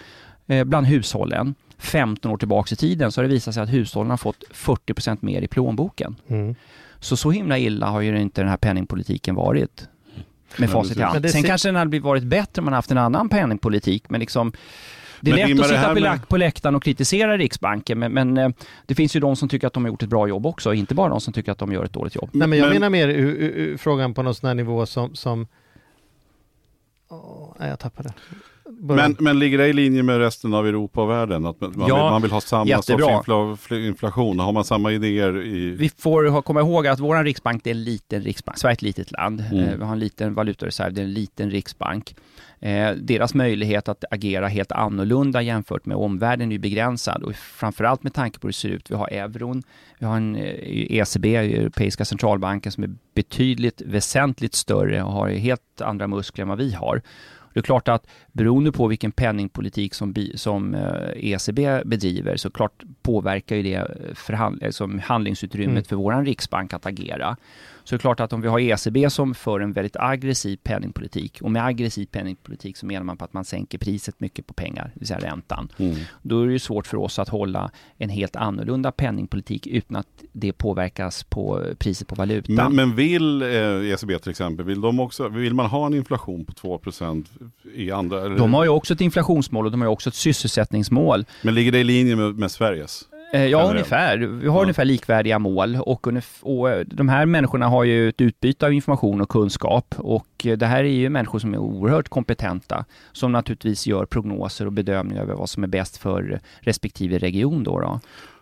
[0.46, 4.10] eh, bland hushållen, 15 år tillbaks i tiden, så har det visat sig att hushållen
[4.10, 6.16] har fått 40% mer i plånboken.
[6.28, 6.54] Mm.
[7.00, 9.88] Så så himla illa har ju inte den här penningpolitiken varit.
[10.56, 11.30] Med facit i hand.
[11.30, 14.52] Sen kanske den hade blivit- varit bättre om man haft en annan penningpolitik, men liksom
[15.20, 18.48] det är Men lätt att sitta med- på läktaren och kritisera Riksbanken, men, men eh,
[18.86, 20.94] det finns ju de som tycker att de har gjort ett bra jobb också, inte
[20.94, 22.30] bara de som tycker att de gör ett dåligt jobb.
[22.32, 24.86] Nej, men jag Men- menar mer ur, ur, ur frågan på någon sån här nivå
[24.86, 25.14] som...
[25.14, 25.46] som...
[27.10, 28.12] Åh, nej, jag tappade.
[28.80, 31.46] Men, men ligger det i linje med resten av Europa och världen?
[31.46, 33.04] Att man, man, Ja, vill, man vill ha samma jättebra.
[33.06, 34.38] sorts infla, fl- inflation?
[34.40, 35.70] Har man samma idéer i...
[35.70, 38.58] Vi får komma ihåg att vår riksbank det är en liten riksbank.
[38.58, 39.40] Sverige är ett litet land.
[39.52, 39.64] Mm.
[39.68, 42.14] Eh, Vi har en liten valutareserv, det är en liten riksbank.
[42.60, 48.02] Eh, deras möjlighet att agera helt annorlunda jämfört med omvärlden är ju begränsad och framförallt
[48.02, 48.90] med tanke på hur det ser ut.
[48.90, 49.62] Vi har euron,
[49.98, 55.80] vi har en eh, ECB, Europeiska centralbanken, som är betydligt väsentligt större och har helt
[55.80, 57.02] andra muskler än vad vi har.
[57.54, 58.06] Det är klart att
[58.38, 63.84] beroende på vilken penningpolitik som, som eh, ECB bedriver så klart påverkar ju det eh,
[64.14, 65.84] förhand- eh, som handlingsutrymmet Mm.
[65.84, 67.36] för våran riksbank att agera.
[67.84, 71.38] Så det är klart att om vi har ECB som för en väldigt aggressiv penningpolitik
[71.42, 74.90] och med aggressiv penningpolitik så menar man på att man sänker priset mycket på pengar,
[74.94, 75.68] det vill säga räntan.
[75.78, 75.96] Mm.
[76.22, 80.06] Då är det ju svårt för oss att hålla en helt annorlunda penningpolitik utan att
[80.32, 82.54] det påverkas på priset på valutan.
[82.54, 83.48] Men, men vill eh,
[83.92, 87.24] ECB till exempel, vill, de också, vill man ha en inflation på 2%
[87.74, 88.27] i andra?
[88.28, 91.24] Eller, de har ju också ett inflationsmål och de har ju också ett sysselsättningsmål.
[91.42, 93.02] Men ligger det i linje med, med Sveriges?
[93.32, 93.70] Eh, Ja, Generellt.
[93.70, 94.18] ungefär.
[94.18, 94.62] Vi har Ja.
[94.62, 96.06] ungefär likvärdiga mål och,
[96.42, 100.56] och eh, de här människorna har ju ett utbyte av information och kunskap och eh,
[100.58, 105.22] det här är ju människor som är oerhört kompetenta som naturligtvis gör prognoser och bedömningar
[105.22, 107.80] över vad som är bäst för respektive region då.
[107.80, 108.00] då.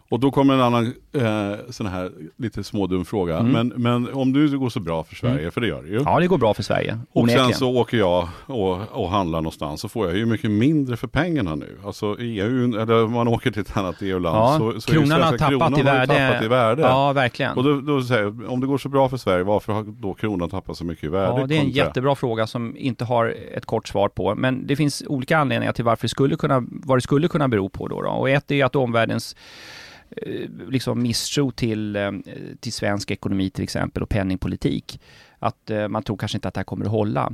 [0.08, 3.38] Och då kommer en annan eh, sån här lite smådum fråga.
[3.38, 3.52] Mm.
[3.52, 6.02] Men, men om du det går så bra för Sverige, för det gör det ju.
[6.04, 6.98] Ja, det går bra för Sverige.
[7.12, 7.48] Och onekligen.
[7.48, 11.06] sen så åker jag och, och handlar någonstans så får jag ju mycket mindre för
[11.06, 11.78] pengarna nu.
[11.84, 15.30] Alltså EU, eller om man åker till ett annat EU-land Ja, så, så kronan har
[15.32, 16.06] tappat kronan i värde.
[16.28, 16.82] tappat i värde.
[16.82, 17.56] Ja, verkligen.
[17.56, 20.14] Och då, då säger jag, om det går så bra för Sverige, varför har då
[20.14, 21.40] kronan tappat så mycket i värde?
[21.40, 24.34] Ja, det är en kontra- jättebra fråga som inte har ett kort svar på.
[24.34, 27.68] Men det finns olika anledningar till varför det skulle kunna, vad det skulle kunna bero
[27.68, 27.88] på.
[27.88, 28.10] Då, då.
[28.10, 29.36] Och ett är att omvärldens
[30.10, 32.12] Eh, liksom misstro till, eh,
[32.60, 35.00] till svensk ekonomi till exempel och penningpolitik.
[35.38, 37.32] Att eh, man tror kanske inte att det här kommer att hålla.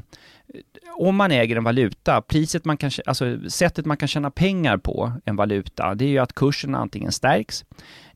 [0.99, 5.13] Om man äger en valuta, priset man kan, alltså sättet man kan tjäna pengar på
[5.25, 7.65] en valuta, det är ju att kursen antingen stärks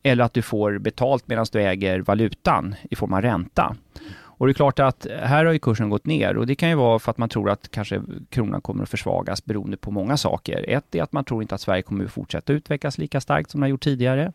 [0.03, 3.77] eller att du får betalt medan du äger valutan i form av ränta.
[4.39, 6.75] Och det är klart att här har ju kursen gått ner och det kan ju
[6.75, 10.65] vara för att man tror att kanske kronan kommer att försvagas beroende på många saker.
[10.69, 13.61] Ett är att man tror inte att Sverige kommer att fortsätta utvecklas lika starkt som
[13.61, 14.33] det har gjort tidigare.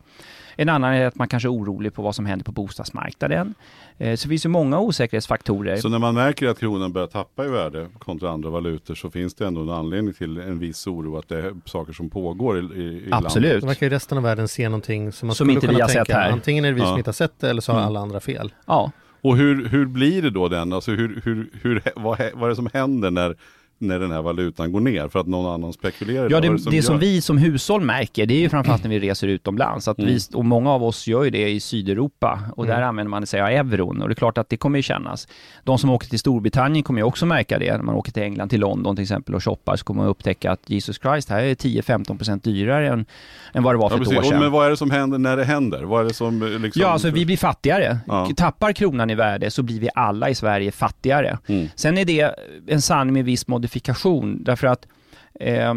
[0.56, 3.54] En annan är att man kanske är orolig på vad som händer på bostadsmarknaden.
[3.98, 5.76] Eh, Så det finns ju många osäkerhetsfaktorer.
[5.76, 9.34] Så när man märker att kronan börjar tappa i värde kontra andra valutor så finns
[9.34, 12.60] det ändå en anledning till en viss oro att det är saker som pågår i,
[12.60, 13.26] i, i landet.
[13.26, 13.60] Absolut.
[13.60, 15.80] Då verkar ju resten av världen se någonting som man Som skulle inte kunna vi
[15.82, 16.04] har tänka.
[16.04, 16.30] sett här.
[16.30, 16.86] Antingen är det vi Ja.
[16.86, 17.88] som inte har sett det eller så har Mm.
[17.88, 18.52] alla andra fel.
[18.66, 18.90] Ja,
[19.22, 20.72] och hur, hur blir det då den?
[20.72, 23.36] Alltså hur, hur, hur, vad, vad är det som händer när,
[23.82, 26.30] när den här valutan går ner för att någon annan spekulerar?
[26.30, 27.00] Ja, det, det som gör?
[27.00, 29.88] vi som hushåll märker, det är ju framförallt när vi reser utomlands.
[29.88, 30.10] Att Mm.
[30.10, 32.88] vi, och många av oss gör ju det i Sydeuropa och där Mm.
[32.88, 35.28] använder man sig av euron och det är klart att det kommer ju kännas.
[35.64, 37.76] De som åker till Storbritannien kommer ju också märka det.
[37.76, 40.50] När man åker till England, till London till exempel och shoppar så kommer man upptäcka
[40.52, 43.06] att Jesus Christ, här är 10-15% dyrare än,
[43.52, 44.40] än vad det var för Ja, ett år sedan.
[44.40, 45.82] men vad är det som händer när det händer?
[45.82, 46.82] Vad är det som eh, liksom...
[46.82, 47.98] Ja, alltså vi blir fattigare.
[48.06, 48.28] Ja.
[48.36, 51.38] Tappar kronan i värde så blir vi alla i Sverige fattigare.
[51.46, 51.68] Mm.
[51.74, 52.34] Sen är det
[52.68, 53.71] en sanning med viss modifikation
[54.44, 54.86] därför att
[55.40, 55.74] eh,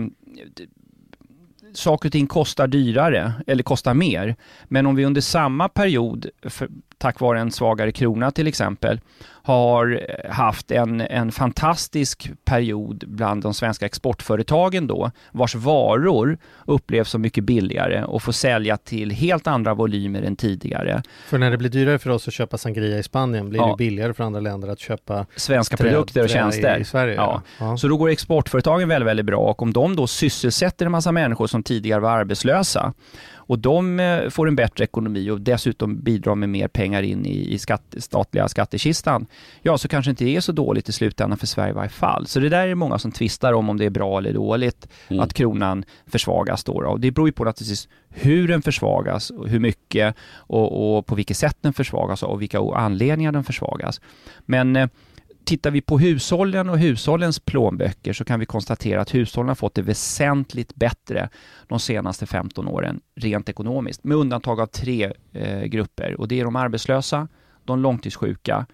[1.74, 4.36] saker och ting kostar dyrare eller kostar mer.
[4.64, 9.00] Men om vi under samma period, för, tack vare en svagare krona till exempel,
[9.44, 17.22] har haft en, en fantastisk period bland de svenska exportföretagen då, vars varor upplevs som
[17.22, 21.04] mycket billigare och får sälja till helt andra volymer än tidigare.
[21.28, 23.68] För när det blir dyrare för oss att köpa sangria i Spanien blir Ja.
[23.68, 26.78] det billigare för andra länder att köpa Svenska produkter och tjänster.
[26.78, 27.16] i, i Sverige.
[27.16, 27.42] Ja.
[27.60, 27.78] Ja.
[27.78, 31.48] Så då går exportföretagen väldigt, väldigt bra och om de då sysselsätter en massa människor
[31.48, 32.94] som tidigare var arbetslösa
[33.48, 37.54] och de eh, får en bättre ekonomi och dessutom bidrar med mer pengar in i,
[37.54, 39.26] i skatt, statliga skattekistan,
[39.62, 42.28] ja så kanske inte det är så dåligt i slutändan för Sverige i varje fall.
[42.28, 45.24] Så det där är många som tvistar om, om det är bra eller dåligt Mm.
[45.24, 46.74] att kronan försvagas då.
[46.74, 51.16] Och det beror ju på naturligtvis hur den försvagas, och hur mycket och, och på
[51.16, 54.02] vilket sätt den försvagas och vilka anledningar den försvagas.
[54.46, 54.88] Men eh,
[55.46, 59.76] tittar vi på hushållen och hushållens plånböcker så kan vi konstatera att hushållen har fått
[59.76, 61.30] det väsentligt bättre
[61.68, 66.16] de senaste 15 åren rent ekonomiskt, med undantag av tre eh, grupper.
[66.20, 67.28] Och det är de arbetslösa,
[67.64, 68.66] de långtidssjuka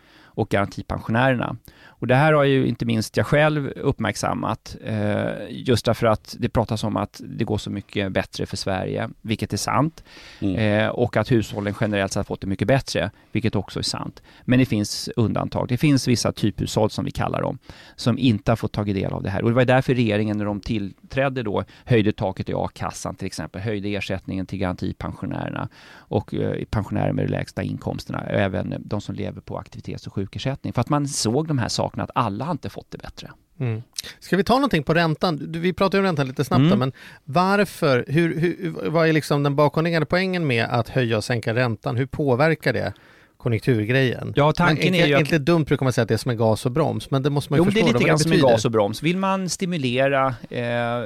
[0.42, 1.56] och garantipensionärerna.
[1.86, 6.50] Och det här har ju inte minst jag själv uppmärksammat, eh, just därför att det
[6.50, 10.04] pratas om att det går så mycket bättre för Sverige, vilket är sant,
[10.40, 10.56] Mm.
[10.56, 14.22] eh, och att hushållen generellt sett har fått det mycket bättre, vilket också är sant.
[14.42, 15.68] Men det finns undantag.
[15.68, 17.58] Det finns vissa typhushåll, som vi kallar dem,
[17.96, 19.44] som inte har fått tagit del av det här.
[19.44, 23.62] Och det var därför regeringen, när de tillträdde då, höjde taket i a-kassan till exempel,
[23.62, 29.42] höjde ersättningen till garantipensionärerna och eh, pensionärer med de lägsta inkomsterna, även de som lever
[29.42, 30.74] på aktivitets och sjukersättning.
[30.74, 33.32] För att man såg de här sakerna, att alla har inte fått det bättre.
[33.60, 33.82] Mm.
[34.20, 35.52] Ska vi ta någonting på räntan?
[35.52, 36.70] Vi pratade om räntan lite snabbt Mm.
[36.70, 36.91] då, men
[37.26, 41.98] varför, hur, hur, vad är liksom den bakomliggande poängen med att höja och sänka räntan?
[41.98, 42.94] Hur påverkar det
[43.42, 44.34] konjunkturgrejen?
[44.36, 46.32] Ja, tanken Man- är ju att- Inte dumt brukar man säga att det är som
[46.32, 48.08] en gas och broms, men det måste man ju Jo, men det förstå är lite
[48.08, 49.04] grann det som en gas och broms.
[49.04, 51.04] Vill man stimulera, eh,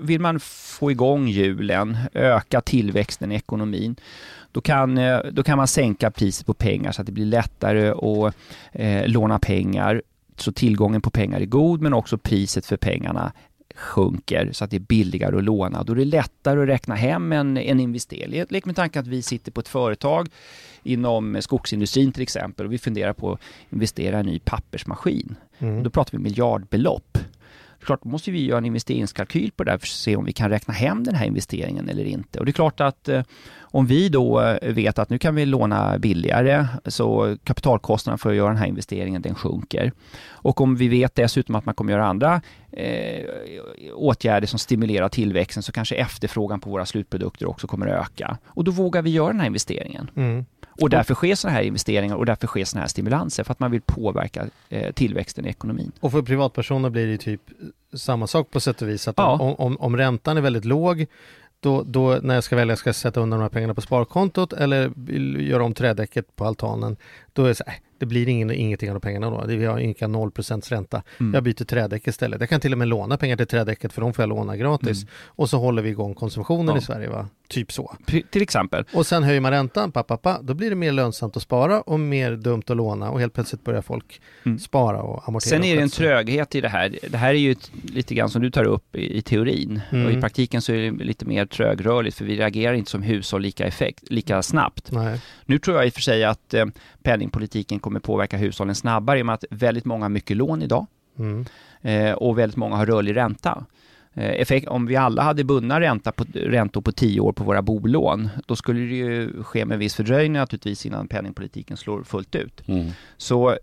[0.00, 3.96] vill man få igång hjulen, öka tillväxten i ekonomin,
[4.52, 7.88] då kan, eh, då kan man sänka priset på pengar så att det blir lättare
[7.88, 8.34] att
[8.72, 10.02] eh, låna pengar,
[10.36, 13.32] så tillgången på pengar är god, men också priset för pengarna
[13.74, 15.82] sjunker så att det är billigare att låna.
[15.82, 18.44] Då är det lättare att räkna hem en, en investering.
[18.50, 20.28] Lek med tanken att vi sitter på ett företag
[20.88, 25.36] inom skogsindustrin till exempel och vi funderar på att investera i en ny pappersmaskin.
[25.58, 25.82] Mm.
[25.82, 27.18] Då pratar vi miljardbelopp.
[27.80, 30.32] Klart, då måste vi göra en investeringskalkyl på det här för att se om vi
[30.32, 32.38] kan räkna hem den här investeringen eller inte.
[32.38, 33.22] Och det är klart att eh,
[33.60, 38.36] om vi då eh, vet att nu kan vi låna billigare så kapitalkostnaden för att
[38.36, 39.92] göra den här investeringen den sjunker.
[40.28, 42.40] Och om vi vet dessutom att man kommer göra andra
[42.72, 43.24] eh,
[43.94, 48.38] åtgärder som stimulerar tillväxten så kanske efterfrågan på våra slutprodukter också kommer att öka.
[48.46, 50.10] Och då vågar vi göra den här investeringen.
[50.16, 50.44] Mm.
[50.80, 53.70] Och därför sker sådana här investeringar och därför sker sådana här stimulanser för att man
[53.70, 55.92] vill påverka eh, tillväxten i ekonomin.
[56.00, 57.40] Och för privatpersoner blir det typ
[57.94, 59.08] samma sak på sätt och vis.
[59.08, 59.38] Att Ja.
[59.40, 61.06] om, om, om räntan är väldigt låg,
[61.60, 64.52] då, då när jag ska välja, ska jag sätta undan de här pengarna på sparkontot
[64.52, 65.10] eller
[65.40, 66.96] göra om trädäcket på altanen,
[67.32, 69.44] då är det så här, "Äh, det blir ingen, ingenting av de pengarna då.
[69.46, 70.30] Vi har inga 0
[70.68, 71.02] ränta.
[71.20, 71.34] Mm.
[71.34, 72.40] Jag byter trädäck istället.
[72.40, 75.06] Jag kan till och med låna pengar till trädäcket för de får jag låna gratis.
[75.26, 76.78] Och så håller vi igång konsumtionen Ja.
[76.78, 77.08] i Sverige.
[77.08, 77.28] Va?
[77.48, 77.96] Typ så.
[78.06, 78.84] P- Till exempel.
[78.94, 81.80] Och sen höjer man räntan, pa, pa, pa, då blir det mer lönsamt att spara
[81.80, 84.58] och mer dumt att låna och helt plötsligt börjar folk Mm.
[84.58, 85.50] spara och amortera.
[85.50, 86.98] Sen är det en tröghet i det här.
[87.10, 89.80] Det här är ju ett, lite grann som du tar upp i, i teorin.
[89.90, 90.06] Mm.
[90.06, 93.42] Och i praktiken så är det lite mer trögrörligt för vi reagerar inte som hushåll
[93.42, 94.92] lika, effekt, lika snabbt.
[94.92, 95.20] Nej.
[95.46, 96.64] Nu tror jag i och för sig att eh,
[97.02, 100.86] penningpolitiken kommer påverka hushållen snabbare i och med att väldigt många har mycket lån idag
[101.18, 101.44] Mm.
[101.82, 103.64] eh, och väldigt många har rörlig ränta.
[104.14, 107.62] Eh, effekt, om vi alla hade bundna ränta på, räntor på 10 år på våra
[107.62, 112.62] bolån, då skulle det ju ske med viss fördröjning naturligtvis innan penningpolitiken slår fullt ut.
[113.16, 113.56] Så eh,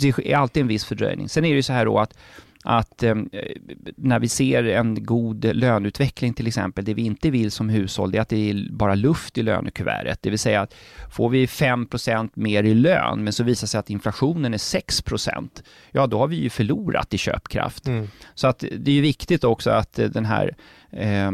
[0.00, 1.28] det är alltid en viss fördröjning.
[1.28, 2.18] Sen är det ju så här då att
[2.70, 3.14] att eh,
[3.96, 8.18] när vi ser en god löneutveckling till exempel, det vi inte vill som hushåll, det
[8.18, 10.22] är att det är bara luft i lönekuvertet.
[10.22, 10.74] Det vill säga att
[11.10, 15.48] får vi 5% mer i lön, men så visar sig att inflationen är 6%,
[15.90, 17.86] ja då har vi ju förlorat i köpkraft.
[17.86, 18.08] Mm.
[18.34, 20.56] Så att det är ju viktigt också att eh, den här
[20.90, 21.30] eh,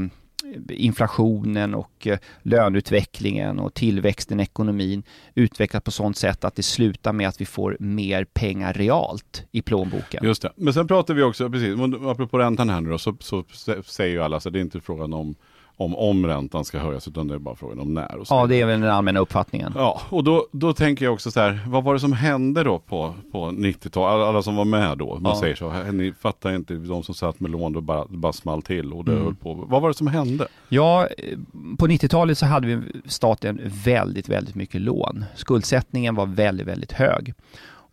[0.68, 5.02] inflationen och eh, löneutvecklingen och tillväxten i ekonomin
[5.34, 9.62] utvecklas på sånt sätt att det slutar med att vi får mer pengar realt i
[9.62, 10.24] plånboken.
[10.24, 10.52] Just det.
[10.56, 11.74] Men sen pratar vi också, precis,
[12.06, 13.44] apropå räntan här nu då, så, så
[13.84, 15.34] säger ju alla så det är inte frågan om
[15.76, 18.16] om, om räntan ska höjas utan det är bara frågan om när.
[18.16, 19.72] Och så Ja, det är väl den allmänna uppfattningen.
[19.76, 22.78] Ja, och då, då tänker jag också så här, vad var det som hände då
[22.78, 23.96] på, på 90-talet?
[24.14, 25.40] Alla, alla som var med då, man Ja.
[25.40, 28.92] säger så, ni fattar inte, de som satt med lån, då bara, bara small till
[28.92, 29.24] och det Mm.
[29.24, 29.54] höll på.
[29.54, 30.46] Vad var det som hände?
[30.68, 31.38] Ja, eh,
[31.78, 35.24] på 90-talet så hade vi staten väldigt, väldigt mycket lån.
[35.34, 37.34] Skuldsättningen var väldigt, väldigt hög.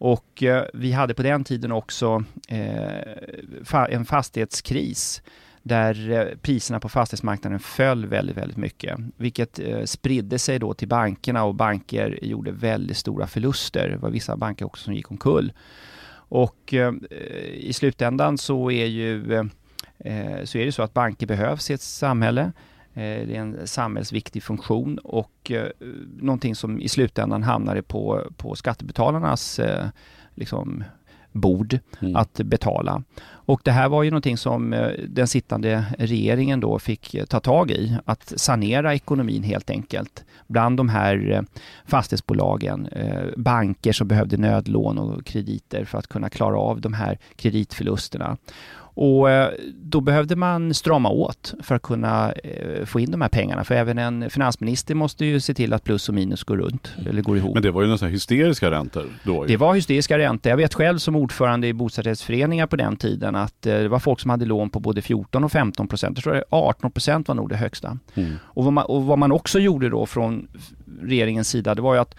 [0.03, 2.57] Och eh, vi hade på den tiden också eh,
[3.63, 5.21] fa- en fastighetskris
[5.63, 8.99] där eh, priserna på fastighetsmarknaden föll väldigt, väldigt mycket.
[9.17, 13.89] Vilket eh, spridde sig då till bankerna och banker gjorde väldigt stora förluster.
[13.89, 15.53] Det var vissa banker också som gick omkull.
[16.13, 16.93] Och eh,
[17.53, 19.49] i slutändan så är ju
[20.43, 22.51] så är det så att banker behövs i ett samhälle.
[22.93, 25.51] Det är en samhällsviktig funktion och
[26.19, 29.59] någonting som i slutändan hamnade på, på skattebetalarnas
[30.35, 30.83] liksom,
[31.31, 32.15] bord Mm.
[32.15, 33.03] att betala.
[33.51, 37.39] Och det här var ju någonting som eh, den sittande regeringen då fick eh, ta
[37.39, 40.25] tag i, att sanera ekonomin helt enkelt.
[40.47, 41.41] Bland de här eh,
[41.85, 42.89] fastighetsbolagen,
[43.37, 48.37] banker som behövde nödlån och krediter för att kunna klara av de här kreditförlusterna.
[48.93, 53.29] Och eh, då behövde man strama åt för att kunna eh, få in de här
[53.29, 53.63] pengarna.
[53.63, 57.21] För även en finansminister måste ju se till att plus och minus går runt, eller
[57.21, 57.53] går ihop.
[57.53, 59.43] Men det var ju här hysteriska räntor då.
[59.43, 59.47] ju.
[59.47, 60.49] Det var hysteriska räntor.
[60.49, 64.19] Jag vet själv som ordförande i bostadsrättsföreningar på den tiden att eh, det var folk
[64.19, 66.17] som hade lån på både 14 och 15 procent.
[66.17, 67.97] Jag tror det 18 procent var nog det högsta.
[68.13, 68.33] Mm.
[68.43, 70.47] Och vad, man, och vad man också gjorde då från
[71.01, 72.15] regeringens sida, det var ju att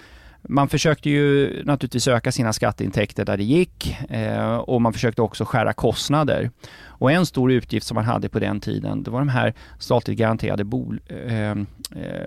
[0.48, 5.44] man försökte ju naturligtvis öka sina skatteintäkter där det gick eh, och man försökte också
[5.44, 6.50] skära kostnader.
[6.84, 10.18] Och en stor utgift som man hade på den tiden, det var de här statligt
[10.18, 11.56] garanterade bo, eh, eh,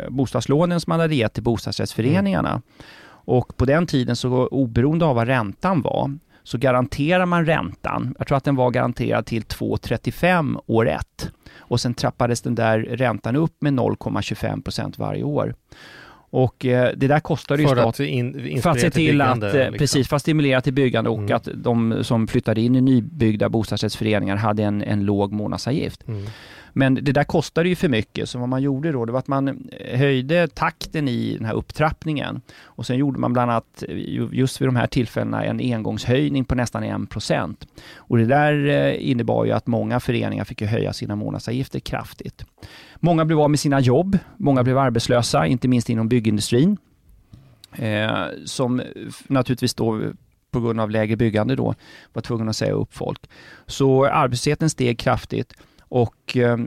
[0.10, 2.62] bostadslånen som man hade gett till bostadsrättsföreningarna.
[3.28, 8.15] Och på den tiden så oberoende av vad räntan var så garanterar man räntan.
[8.17, 11.32] Jag tror att den var garanterad till 2,35 år ett.
[11.58, 15.56] Och sen trappades den där räntan upp med 0,25 procent varje år.
[16.36, 19.54] Och eh, det där kostade ju För att, in, för att se till att, eh,
[19.54, 19.74] liksom.
[19.78, 21.36] precis, för att stimulera till byggande och Mm.
[21.36, 26.08] att de som flyttade in i nybyggda bostadsrättsföreningar hade en, en låg månadsavgift.
[26.08, 26.26] Mm.
[26.77, 29.27] Men det där kostade ju för mycket, så vad man gjorde då, det var att
[29.27, 32.41] man höjde takten i den här upptrappningen.
[32.63, 33.83] Och sen gjorde man bland annat,
[34.31, 37.55] just vid de här tillfällena, en engångshöjning på nästan 1%.
[37.95, 42.45] Och det där eh, innebar ju att många föreningar fick höja sina månadsavgifter kraftigt.
[42.95, 46.77] Många blev av med sina jobb, många blev arbetslösa, inte minst inom byggindustrin.
[47.71, 48.81] Eh, som
[49.27, 50.01] naturligtvis då
[50.51, 51.75] på grund av lägre byggande då
[52.13, 53.29] var tvungen att säga upp folk.
[53.67, 55.53] Så arbetslösheten steg kraftigt
[55.89, 56.58] och eh,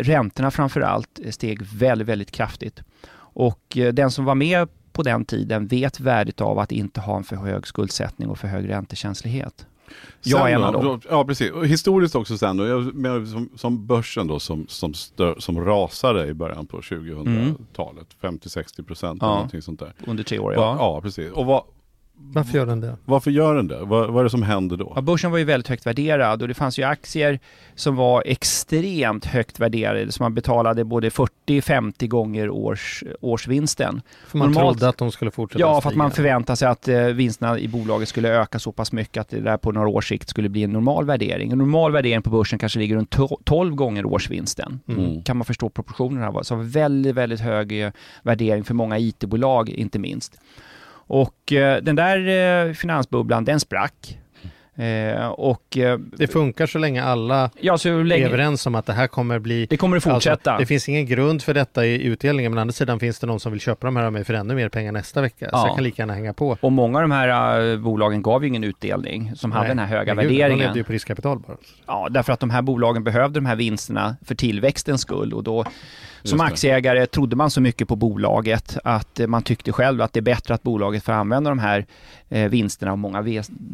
[0.00, 2.82] räntorna framför allt steg väldigt, väldigt kraftigt.
[3.16, 7.16] Och eh, den som var med på den tiden vet värdet av att inte ha
[7.16, 9.66] en för hög skuldsättning och för hög räntekänslighet.
[10.22, 11.00] Jag är en av dem.
[11.10, 11.50] Ja, precis.
[11.50, 15.64] Och historiskt också sen då, jag menar, som, som börsen då som, som, stör, som
[15.64, 18.06] rasade i början på 2000-talet.
[18.20, 19.34] 50-60 procent eller Ja.
[19.34, 19.92] någonting sånt där.
[20.06, 20.76] Under tre år, Ja, ja.
[20.78, 21.32] ja precis.
[21.32, 21.62] Och vad,
[22.18, 22.96] Varför gör den det?
[23.04, 23.78] varför gör den det?
[23.84, 24.92] Vad, vad är det som händer då?
[24.96, 27.38] Ja, börsen var ju väldigt högt värderad och det fanns ju aktier
[27.74, 34.02] som var extremt högt värderade, som man betalade både 40-50 gånger års, årsvinsten.
[34.26, 36.16] För man Normalt- trodde att de skulle fortsätta Ja, för att man stiga.
[36.16, 39.56] förväntade sig att eh, vinsterna i bolaget skulle öka så pass mycket att det där
[39.56, 41.52] på några års sikt skulle bli en normal värdering.
[41.52, 44.80] En normal värdering på börsen kanske ligger runt to- 12 gånger årsvinsten.
[44.88, 45.22] Mm.
[45.22, 46.44] Kan man förstå proportionerna?
[46.44, 47.90] Så väldigt, väldigt hög eh,
[48.22, 50.40] värdering för många IT-bolag inte minst.
[51.06, 52.28] Och eh, den där
[52.68, 54.18] eh, finansbubblan, den sprack.
[54.78, 58.86] Eh, och eh, Det funkar så länge alla ja, så är länge, överens om att
[58.86, 60.50] det här kommer bli det kommer att fortsätta.
[60.50, 63.26] Alltså, det finns ingen grund för detta i utdelningen men å andra sidan finns det
[63.26, 65.44] någon som vill köpa de här av mig för ännu mer pengar nästa vecka.
[65.50, 65.66] Så Ja.
[65.66, 66.56] jag kan lika gärna hänga på.
[66.60, 69.86] och många av de här eh, bolagen gav ju ingen utdelning som hade den här
[69.86, 70.58] höga gud, De värderingen.
[70.58, 71.56] levde ju på riskkapital bara.
[71.86, 75.64] Ja, därför att de här bolagen behövde de här vinsterna för tillväxtens skull och då
[76.22, 80.20] som aktieägare trodde man så mycket på bolaget att eh, man tyckte själv att det
[80.20, 81.86] är bättre att bolaget får använda de här
[82.28, 83.22] eh, vinsterna och många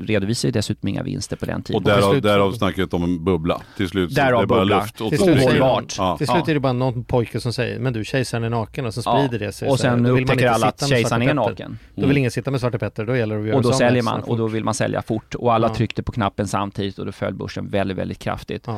[0.01, 1.77] redovisar ju dessutom inga vinster på den tiden.
[1.77, 3.61] Och därav, slut- därav snacket om en bubbla.
[3.77, 4.81] Till slut Därav det är bara bubbla.
[4.81, 5.39] luft och Till så slut.
[5.45, 5.95] Ohållbart.
[5.99, 6.17] Ja.
[6.19, 8.95] Till slut är det bara någon pojke som säger men du kejsaren är naken och
[8.95, 9.19] så Ja.
[9.29, 9.69] sprider det sig.
[9.69, 11.79] och sen Då vill man upptäcker alla att kejsaren är naken.
[11.95, 14.03] Då vill ingen sitta med Svarte Petter, då gäller det att göra Och då säljer
[14.03, 15.75] man och då vill man sälja fort och alla Ja.
[15.75, 18.69] tryckte på knappen samtidigt och då föll börsen väldigt, väldigt kraftigt.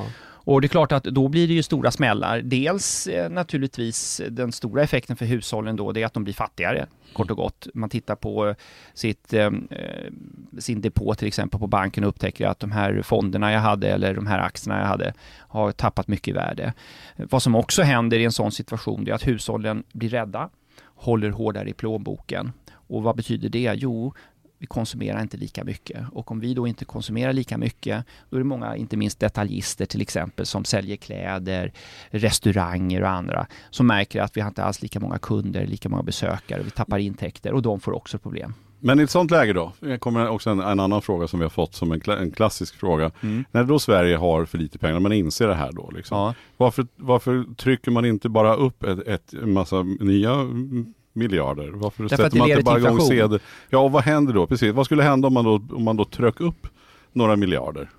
[0.44, 2.40] Och det är klart att då blir det ju stora smällar.
[2.40, 6.86] Dels eh, naturligtvis den stora effekten för hushållen då, det är att de blir fattigare,
[7.12, 7.66] kort och gott.
[7.74, 8.54] Man tittar på eh,
[8.94, 10.12] sitt, eh, eh,
[10.58, 14.14] sin depå till exempel på banken och upptäcker att de här fonderna jag hade eller
[14.14, 16.72] de här aktierna jag hade har tappat mycket i värde.
[17.16, 20.48] Vad som också händer i en sån situation det är att hushållen blir rädda,
[20.94, 22.52] håller hårdare i plånboken.
[22.86, 23.74] Och vad betyder det?
[23.76, 24.14] Jo,
[24.58, 26.04] vi konsumerar inte lika mycket.
[26.12, 29.86] Och om vi då inte konsumerar lika mycket, då är det många, inte minst detaljister
[29.86, 31.72] till exempel, som säljer kläder,
[32.10, 36.02] restauranger och andra, som märker att vi har inte alls lika många kunder, lika många
[36.02, 38.54] besökare, vi tappar intäkter och de får också problem.
[38.80, 41.44] Men i ett sånt läge då, det kommer också en, en annan fråga som vi
[41.44, 43.10] har fått som en, en klassisk fråga.
[43.50, 46.34] När då Sverige har för lite pengar, man inser det här då, liksom, Ja.
[46.56, 51.70] varför, varför trycker man inte bara upp ett, ett en massa nya mm, miljarder?
[51.74, 53.40] Varför Därför sätter man inte bara igång sedel?
[53.70, 54.46] Ja, och vad händer då?
[54.46, 56.66] Precis, vad skulle hända om man då, om man då tryck upp
[57.12, 57.90] några miljarder?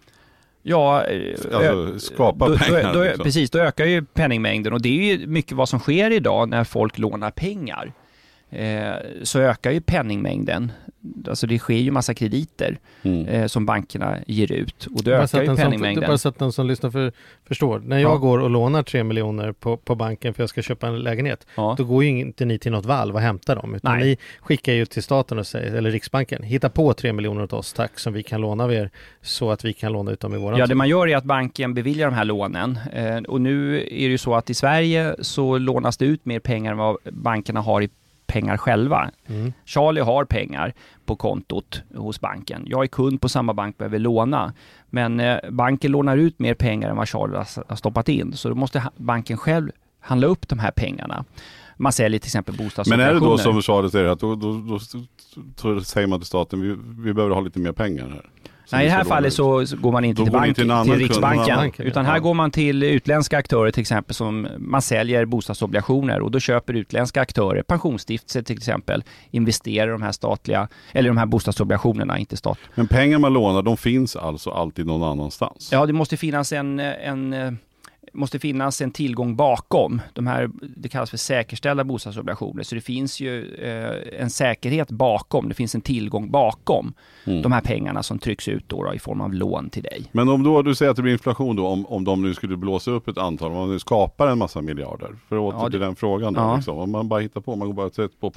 [0.63, 1.03] Ja,
[1.53, 2.93] Alltså skapa då, pengar.
[2.93, 3.23] Då, då, liksom.
[3.23, 6.63] Precis, då ökar ju penningmängden och det är ju mycket vad som sker idag när
[6.63, 7.93] folk lånar pengar.
[8.49, 10.71] Eh, så ökar ju penningmängden.
[11.29, 13.25] Alltså det sker ju massa krediter Mm.
[13.27, 16.03] eh, som bankerna ger ut och då ökar ju den som, penningmängden.
[16.07, 17.11] bara så att den som lyssnar för,
[17.47, 17.79] förstår.
[17.79, 18.15] När jag Ja.
[18.17, 21.75] går och lånar 3 miljoner på, på banken för jag ska köpa en lägenhet, Ja.
[21.77, 23.75] då går ju inte ni till något valv och hämtar dem.
[23.75, 24.05] Utan Nej.
[24.07, 27.73] ni skickar ju till staten och säger, eller Riksbanken, hitta på 3 miljoner åt oss
[27.73, 28.89] tack som vi kan låna av er
[29.21, 31.23] så att vi kan låna ut dem i våran Ja, det man gör är att
[31.23, 32.79] banken beviljar de här lånen.
[32.93, 36.39] Eh, och nu är det ju så att i Sverige så lånas det ut mer
[36.39, 37.89] pengar än vad bankerna har i
[38.27, 39.11] pengar själva.
[39.27, 39.53] Mm.
[39.65, 40.73] Charlie har pengar
[41.05, 42.63] på kontot hos banken.
[42.67, 44.53] Jag är kund på samma bank och behöver låna.
[44.89, 48.33] Men eh, banken lånar ut mer pengar än vad Charlie har har stoppat in.
[48.33, 51.25] Så då måste ha- banken själv handla upp de här pengarna.
[51.77, 53.09] Man säljer till exempel Men bostadsobligationer.
[53.09, 54.79] är det då som Charles säger, att då, då, då,
[55.73, 58.29] då säger man till staten, vi, vi behöver ha lite mer pengar här.
[58.71, 61.71] Nej, i det här fallet så så går man inte till, bank, till till Riksbanken,
[61.71, 62.11] kund, utan ja.
[62.11, 66.73] här går man till utländska aktörer till exempel som man säljer bostadsobligationer och då köper
[66.73, 72.37] utländska aktörer, pensionsstiftelser till exempel, investerar i de här statliga, eller de här bostadsobligationerna, inte
[72.37, 72.57] stat.
[72.75, 75.69] Men pengar man lånar, de finns alltså alltid någon annanstans.
[75.71, 77.51] Ja, det måste finnas en, en eh,
[78.15, 80.01] måste finnas en tillgång bakom.
[80.13, 82.63] De här, det kallas för säkerställda bostadsobligationer.
[82.63, 85.49] Så det finns ju eh, en säkerhet bakom.
[85.49, 86.93] Det finns en tillgång bakom
[87.27, 87.41] Mm.
[87.41, 90.05] de här pengarna som trycks ut då, då i form av lån till dig.
[90.11, 92.57] Men om då, du säger att det blir inflation då, om, om de nu skulle
[92.57, 95.09] blåsa upp ett antal, om man nu skapar en massa miljarder.
[95.29, 96.55] För att åter Ja, till det- den frågan då, Ja.
[96.55, 96.77] liksom.
[96.77, 98.31] om man bara hittar på, man går bara sätter på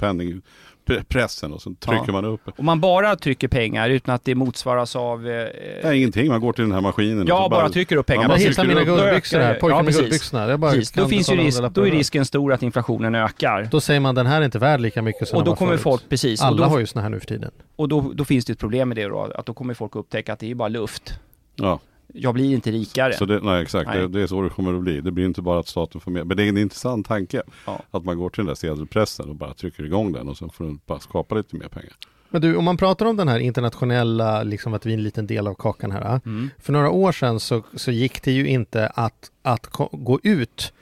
[0.89, 2.11] penningpressen och så trycker Ja.
[2.11, 2.41] man upp.
[2.57, 5.27] Om man bara trycker pengar utan att det motsvaras av...
[5.27, 5.47] Eh,
[5.83, 7.27] Nej, ingenting, man går till den här maskinen.
[7.27, 8.21] ja, så bara, trycker upp pengar.
[8.21, 10.01] Jag man hittar mina guldbyxor här, pojken ja, med precis.
[10.01, 10.57] guldbyxorna.
[10.57, 13.67] Bara då, finns ju risk, då är risken stor att inflationen ökar.
[13.71, 15.81] Då säger man den här är inte värd lika mycket som och då kommer förut.
[15.81, 17.51] folk, precis, Alla då, har ju såna här nu för tiden.
[17.75, 20.33] och då, då finns det ett problem med det då, att då kommer folk upptäcka
[20.33, 21.19] att det är bara luft.
[21.55, 21.79] Ja,
[22.13, 23.13] Jag blir inte rikare.
[23.13, 23.99] så det, nej exakt, Nej.
[23.99, 25.01] Det, det är så det kommer att bli.
[25.01, 26.23] Det blir inte bara att staten får mer.
[26.23, 27.41] Men det är en intressant tanke.
[27.65, 27.81] Ja.
[27.91, 30.63] Att man går till den där sedelpressen och bara trycker igång den och sen får
[30.63, 31.93] den bara skapa lite mer pengar.
[32.29, 35.27] Men du, om man pratar om den här internationella, liksom att vi är en liten
[35.27, 36.21] del av kakan här.
[36.25, 36.49] Mm.
[36.59, 40.73] För några år sedan så, så gick det ju inte att, att gå ut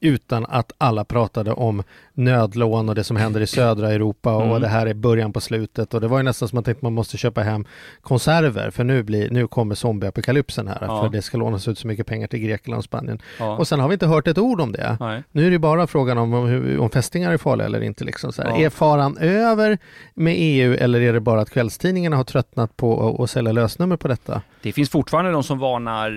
[0.00, 1.82] utan att alla pratade om
[2.16, 4.60] nödlån och det som händer i södra Europa och Mm.
[4.62, 6.84] det här är början på slutet och det var ju nästan som att man tänkte
[6.84, 7.64] man måste köpa hem
[8.00, 11.02] konserver för nu, blir, nu kommer zombieapokalypsen här Ja.
[11.02, 13.18] för det ska lånas ut så mycket pengar till Grekland och Spanien.
[13.38, 13.56] Ja.
[13.56, 14.96] Och sen har vi inte hört ett ord om det.
[15.00, 15.22] Nej.
[15.32, 18.04] Nu är det bara frågan om, om, om fästingar är farliga eller inte.
[18.04, 18.42] Liksom så.
[18.42, 18.56] Ja.
[18.56, 19.78] Är faran över
[20.14, 23.96] med EU eller är det bara att kvällstidningarna har tröttnat på att- att sälja lösnummer
[23.96, 24.42] på detta?
[24.62, 26.10] Det finns fortfarande de som varnar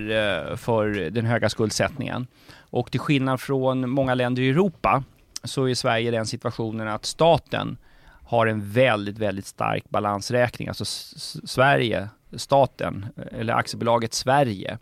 [0.52, 2.28] eh, för den höga skuldsättningen.
[2.70, 5.04] Och till skillnad från många länder i Europa
[5.48, 7.78] så är Sverige i den situationen att staten
[8.24, 10.68] har en väldigt, väldigt stark balansräkning.
[10.68, 10.86] Alltså
[11.48, 14.78] Sverige, staten, eller aktiebolaget Sverige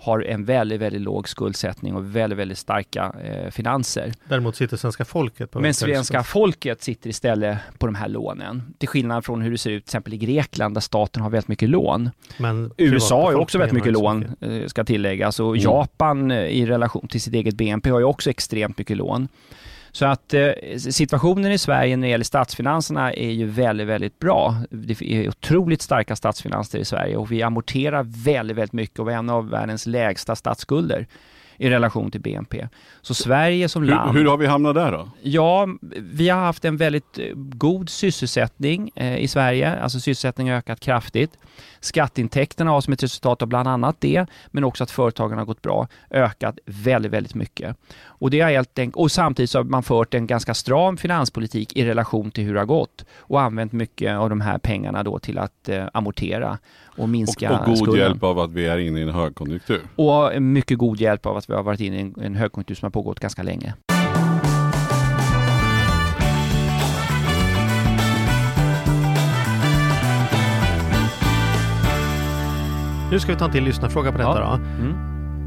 [0.00, 4.12] har en väldigt, väldigt låg skuldsättning och väldigt, väldigt starka eh, finanser.
[4.28, 8.74] Däremot sitter svenska folket på Men svenska folket sitter istället på de här lånen.
[8.78, 11.48] Till skillnad från hur det ser ut till exempel i Grekland där staten har väldigt
[11.48, 12.10] mycket lån.
[12.38, 15.40] Men USA har ju också väldigt mycket lån, eh, ska tilläggas.
[15.40, 15.62] Och Mm.
[15.62, 19.28] Japan eh, i relation till sitt eget BNP har ju också extremt mycket lån.
[19.92, 24.56] Så att eh, situationen i Sverige när det gäller statsfinanserna är ju väldigt, väldigt bra.
[24.70, 29.12] Det är otroligt starka statsfinanser i Sverige och vi amorterar väldigt, väldigt mycket och vi
[29.12, 31.06] har en av världens lägsta statsskulder
[31.58, 32.68] i relation till BNP.
[33.02, 34.12] Så Sverige som land...
[34.12, 35.08] Hur, hur har vi hamnat där då?
[35.22, 39.80] Ja, vi har haft en väldigt eh, god sysselsättning eh, i Sverige.
[39.80, 41.38] Alltså sysselsättningen har ökat kraftigt.
[41.80, 45.62] Skatteintäkterna har som ett resultat av bland annat det, men också att företagen har gått
[45.62, 47.76] bra, ökat väldigt, väldigt mycket.
[48.00, 51.76] Och, det har helt enkelt, och samtidigt så har man fört en ganska stram finanspolitik
[51.76, 55.18] i relation till hur det har gått och använt mycket av de här pengarna då
[55.18, 56.58] till att eh, amortera
[56.98, 58.00] och minska Och, och god skulden.
[58.00, 59.80] hjälp av att vi är inne i en högkonjunktur.
[59.96, 62.86] Och mycket god hjälp av att vi har varit inne i en, en högkonjunktur som
[62.86, 63.74] har pågått ganska länge.
[73.10, 74.58] Nu ska vi ta en till lyssnarfråga på detta Ja.
[74.58, 74.82] då.
[74.84, 74.94] Mm.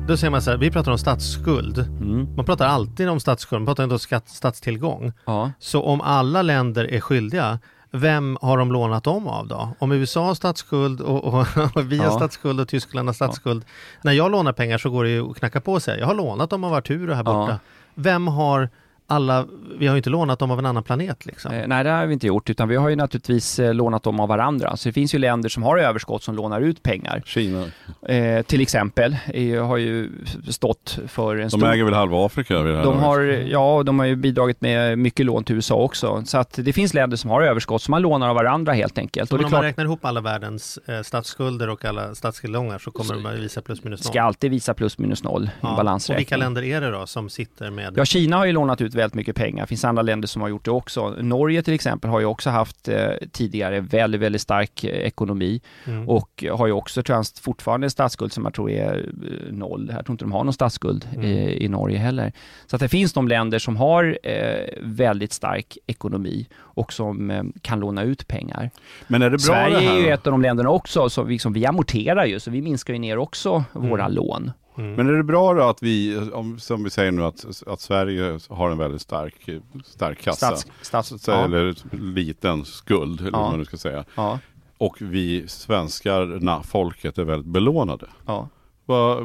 [0.08, 1.78] Då säger man så här, vi pratar om statsskuld.
[1.80, 2.36] Mm.
[2.36, 5.12] Man pratar alltid om statsskuld, man pratar inte om skatt, statstillgång.
[5.26, 5.52] Ja.
[5.60, 7.60] Så om alla länder är skyldiga,
[7.92, 9.70] vem har de lånat dem av då?
[9.80, 12.12] Om USA har statsskuld och, och, och vi har Ja.
[12.12, 13.66] statsskuld och Tyskland har statsskuld.
[14.02, 16.00] När jag lånar pengar så går det ju att knacka på sig.
[16.00, 17.52] Jag har lånat dem av Arturo här borta.
[17.52, 17.58] Ja.
[17.96, 18.70] Vem har
[19.12, 19.46] alla,
[19.78, 21.54] vi har ju inte lånat dem av en annan planet liksom.
[21.54, 24.20] Eh, nej, det har vi inte gjort, utan vi har ju naturligtvis eh, lånat dem
[24.20, 24.78] av varandra.
[24.78, 27.22] Så det finns ju länder som har överskott som lånar ut pengar.
[27.26, 27.66] Kina.
[28.08, 30.10] Eh, till exempel eh, har ju
[30.50, 31.68] stått för en De stor...
[31.74, 35.00] äger väl halva Afrika vid det här De har, ja, de har ju bidragit med
[35.00, 36.24] mycket lån till USA också.
[36.26, 39.30] Så att det finns länder som har överskott som man lånar av varandra helt enkelt.
[39.30, 42.92] Så Och om man klart, räknar ihop alla världens eh, statsskulder och alla statstillgångar så
[42.92, 44.12] kommer de att visa plus minus noll.
[44.12, 45.70] ska alltid visa plus minus noll i Ja.
[45.70, 46.18] Och balansräkning.
[46.18, 49.16] vilka länder är det då som sitter med Ja, Kina har ju lånat ut väldigt
[49.16, 49.64] mycket pengar.
[49.64, 51.10] Det finns andra länder som har gjort det också.
[51.10, 56.10] Norge till exempel har ju också haft eh, tidigare väldigt, väldigt stark eh, ekonomi Mm.
[56.10, 59.92] och har ju också tror jag, fortfarande en statsskuld som jag tror är eh, noll.
[59.96, 61.26] Jag tror inte de har någon statsskuld Mm.
[61.26, 62.32] i, i Norge heller.
[62.68, 67.44] Så att det finns de länder som har eh, väldigt stark ekonomi och som eh,
[67.62, 68.70] kan låna ut pengar.
[69.08, 69.96] Men är det bra Sverige det här?
[69.98, 72.62] är ju ett av de länderna också, så vi, som vi amorterar ju, så vi
[72.62, 74.14] minskar ju ner också våra Mm.
[74.16, 74.52] lån.
[74.78, 74.94] Mm.
[74.94, 78.40] Men är det bra då att vi, om, som vi säger nu, att, att Sverige
[78.50, 79.50] har en väldigt stark,
[79.86, 80.56] stark kassa?
[80.56, 81.76] Stats, stats, Så, ja, Eller
[82.14, 83.40] liten skuld, eller Ja.
[83.42, 84.06] vad man nu ska säga.
[84.16, 84.40] ja,
[84.78, 88.08] Och vi svenskarna, folket, är väldigt belånade.
[88.26, 88.50] ja.
[88.86, 89.18] Vad,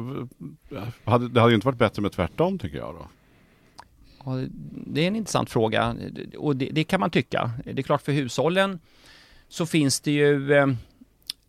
[1.03, 3.07] hade, det hade ju inte varit bättre med tvärtom tycker jag då.
[4.25, 5.95] Ja, det är en intressant fråga
[6.37, 7.51] och det, det kan man tycka.
[7.65, 8.79] Det är klart för hushållen
[9.49, 10.67] så finns det ju eh,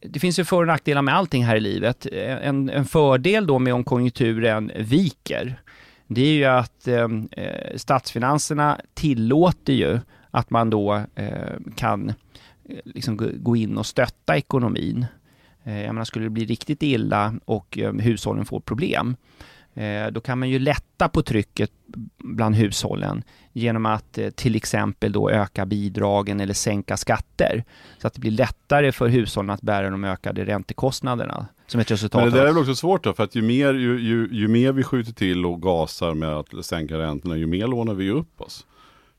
[0.00, 2.06] det finns ju för och nackdelar med allting här i livet.
[2.12, 5.60] En, en fördel då med om konjunkturen viker,
[6.06, 9.98] det är ju att ehm, eh, statsfinanserna tillåter ju
[10.30, 11.32] att man då eh,
[11.76, 15.06] kan eh, liksom gå- in och stötta ekonomin.
[15.64, 19.16] Eh, jag menar, skulle det bli riktigt illa och eh, hushållen får problem,
[20.12, 21.70] då kan man ju lätta på trycket
[22.18, 23.22] bland hushållen
[23.52, 27.64] genom att eh, till exempel då öka bidragen eller sänka skatter.
[27.98, 32.22] Så att det blir lättare för hushållen att bära de ökade räntekostnaderna som ett resultat
[32.22, 34.48] Men det där är väl också svårt då, för att ju mer, ju, ju, ju
[34.48, 38.40] mer vi skjuter till och gasar med att sänka räntorna, ju mer lånar vi upp
[38.40, 38.66] oss.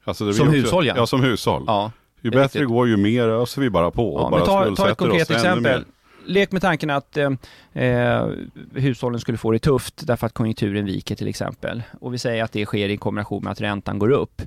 [0.04, 0.94] Alltså Som också, hushåll, ja.
[0.98, 1.64] Ja, som hushåll.
[1.68, 1.92] Ja,
[2.22, 4.20] ju bättre det går, ju mer öser vi bara på.
[4.24, 5.86] ja bara ta, ta ett konkret exempel.
[6.30, 7.32] Lek med tanken att eh,
[7.74, 8.28] eh,
[8.76, 11.84] hushållen skulle få det tufft därför att konjunkturen viker till exempel.
[12.02, 14.42] Och vi säger att det sker i kombination med att räntan går upp.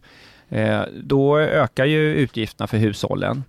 [0.48, 3.44] Eh, då ökar ju utgifterna för hushållen.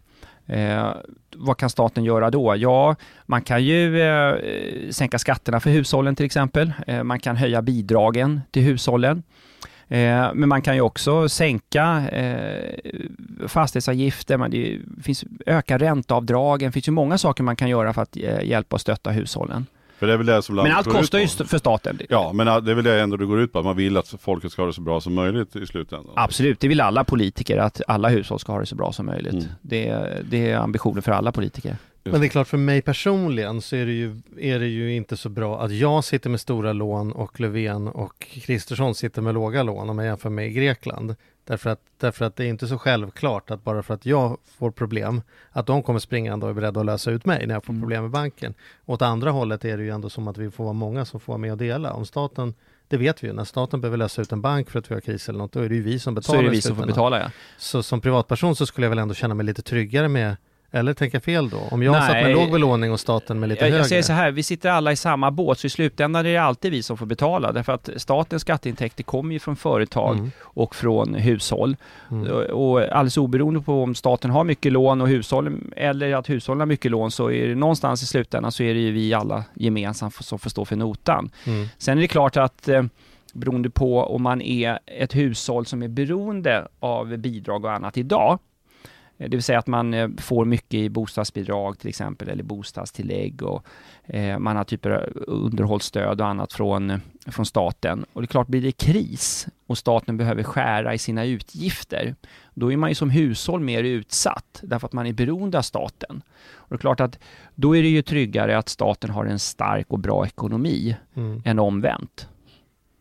[0.46, 0.94] Eh,
[1.36, 2.56] vad kan staten göra då?
[2.58, 4.36] Ja, man kan ju eh,
[4.92, 6.74] sänka skatterna för hushållen till exempel.
[6.88, 9.24] Eh, man kan höja bidragen till hushållen.
[9.88, 12.76] Eh, men man kan ju också sänka eh,
[13.48, 18.02] fastighetsavgifter, man, det finns, öka ränteavdragen, det finns ju många saker man kan göra för
[18.02, 19.66] att eh, hjälpa och stötta hushållen.
[20.04, 22.00] För det är väl det som Men allt kostar ju för staten.
[22.10, 24.16] Ja, men det är väl det ändå det går ut på, att man vill att
[24.20, 26.14] folket ska ha det så bra som möjligt i slutändan.
[26.16, 29.34] Absolut, det vill alla politiker, att alla hushåll ska ha det så bra som möjligt.
[29.34, 29.46] Mm.
[29.62, 31.78] Det, det är ambitionen för alla politiker.
[32.04, 35.18] Men det är klart för mig personligen så är det, ju, är det ju inte
[35.18, 39.64] så bra att jag sitter med stora lån och Löfven och Kristersson sitter med låga
[39.64, 41.16] lån om jag jämför med Grekland.
[41.46, 44.72] Därför att, därför att det är inte så självklart att bara för att jag får
[44.72, 45.22] problem
[45.52, 47.82] att de kommer springande och är beredda att lösa ut mig när jag får Mm.
[47.82, 48.54] problem med banken.
[48.86, 51.34] Åt andra hållet är det ju ändå som att vi får vara många som får
[51.34, 51.94] vara med och dela.
[51.94, 52.54] Om staten,
[52.88, 55.02] det vet vi ju, när staten behöver lösa ut en bank för att vi har
[55.02, 56.76] kris eller något, då är det ju vi som Så betalar är det vi som
[56.76, 57.32] får betala ja.
[57.58, 60.36] Så som privatperson så skulle jag väl ändå känna mig lite tryggare med
[60.76, 61.58] eller tänker jag fel då?
[61.72, 62.34] Om jag satt med Nej.
[62.34, 63.78] låg belåning och staten med lite Jag, högre?
[63.78, 66.38] jag säger så här, vi sitter alla i samma båt, så i slutändan är det
[66.38, 67.52] alltid vi som får betala.
[67.52, 70.32] Därför att statens skatteintäkter kommer ju från företag Mm.
[70.40, 71.76] och från hushåll.
[72.12, 72.28] Mm.
[72.52, 76.66] Och alldeles oberoende på om staten har mycket lån och hushållen, eller att hushållen har
[76.68, 80.16] mycket lån, så är det någonstans i slutändan så är det ju vi alla gemensamt
[80.26, 81.30] som får stå för notan.
[81.48, 81.68] Mm.
[81.78, 82.84] Sen är det klart att eh,
[83.34, 88.40] beroende på om man är ett hushåll som är beroende av bidrag och annat idag,
[89.18, 93.66] det vill säga att man eh, får mycket i bostadsbidrag till exempel, eller bostadstillägg och
[94.04, 98.06] eh, man har typer av underhållsstöd och annat från, eh, från staten.
[98.14, 102.16] Och det är klart, blir det kris och staten behöver skära i sina utgifter,
[102.54, 106.22] då är man ju som hushåll mer utsatt, därför att man är beroende av staten.
[106.56, 107.20] Och det är klart att
[107.56, 111.42] då är det ju tryggare att staten har en stark och bra ekonomi Mm.
[111.46, 112.28] än omvänt.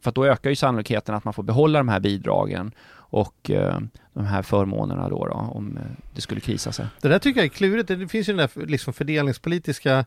[0.00, 2.72] För då ökar ju sannolikheten att man får behålla de här bidragen
[3.12, 3.78] och eh,
[4.12, 5.82] de här förmånerna då, då om eh,
[6.14, 6.86] det skulle krisa sig.
[7.00, 7.88] Det där tycker jag är klurigt.
[7.88, 10.04] Det finns ju den där liksom fördelningspolitiska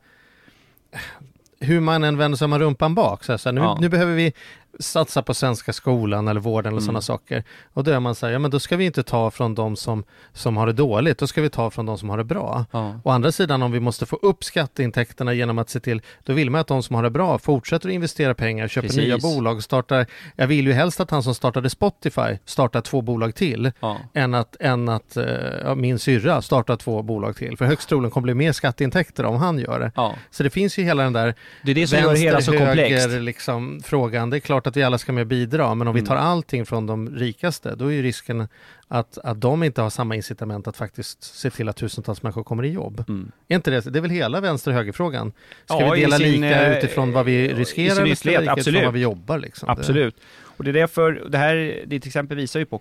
[1.59, 3.23] hur man än vänder sig med rumpan bak.
[3.23, 3.77] Så här, så här, nu, Ja.
[3.81, 4.33] nu behöver vi
[4.79, 6.85] satsa på svenska skolan eller vården eller Mm.
[6.85, 7.43] sådana saker.
[7.73, 9.75] Och då är man så här, ja men då ska vi inte ta från de
[9.75, 10.03] som,
[10.33, 12.65] som har det dåligt, då ska vi ta från de som har det bra.
[12.71, 12.99] Ja.
[13.03, 16.49] Å andra sidan om vi måste få upp skatteintäkterna genom att se till, då vill
[16.49, 19.03] man att de som har det bra fortsätter att investera pengar, köper Precis.
[19.03, 20.05] nya bolag, startar,
[20.35, 23.97] jag vill ju helst att han som startade Spotify startar två bolag till, Ja.
[24.13, 25.17] än att, än att
[25.63, 27.57] ja, min syrra startar två bolag till.
[27.57, 29.91] För högst troligen kommer det bli mer skatteintäkter om han gör det.
[29.95, 30.15] ja.
[30.31, 32.51] Så det finns ju hela den där Det är det som gör det hela så
[32.57, 33.07] komplext.
[33.09, 34.29] liksom, frågan.
[34.29, 36.07] Det är klart att vi alla ska med och bidra, men om vi Mm.
[36.07, 38.47] tar allting från de rikaste, då är ju risken
[38.87, 42.63] att, att de inte har samma incitament att faktiskt se till att tusentals människor kommer
[42.65, 43.03] i jobb.
[43.07, 43.31] Mm.
[43.47, 45.31] Är inte det, det är väl hela vänster och högerfrågan?
[45.65, 48.11] Ska Ja, vi i dela sin, lika eh, utifrån vad vi i riskerar sin vi
[48.11, 48.85] ytterlighet, lika utifrån absolut.
[48.85, 49.39] vad vi jobbar?
[49.39, 49.69] Liksom?
[49.69, 50.15] Absolut.
[50.57, 52.77] Och det är därför, det här det till exempel visar ju på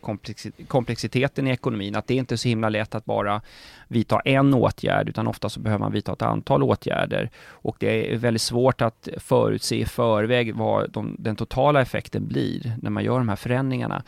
[0.68, 3.40] komplexiteten i ekonomin, att det är inte så himla lätt att bara
[3.88, 7.30] vidta en åtgärd, utan ofta så behöver man vidta ett antal åtgärder.
[7.48, 12.76] Och det är väldigt svårt att förutse i förväg vad de, den totala effekten blir
[12.82, 14.02] när man gör de här förändringarna.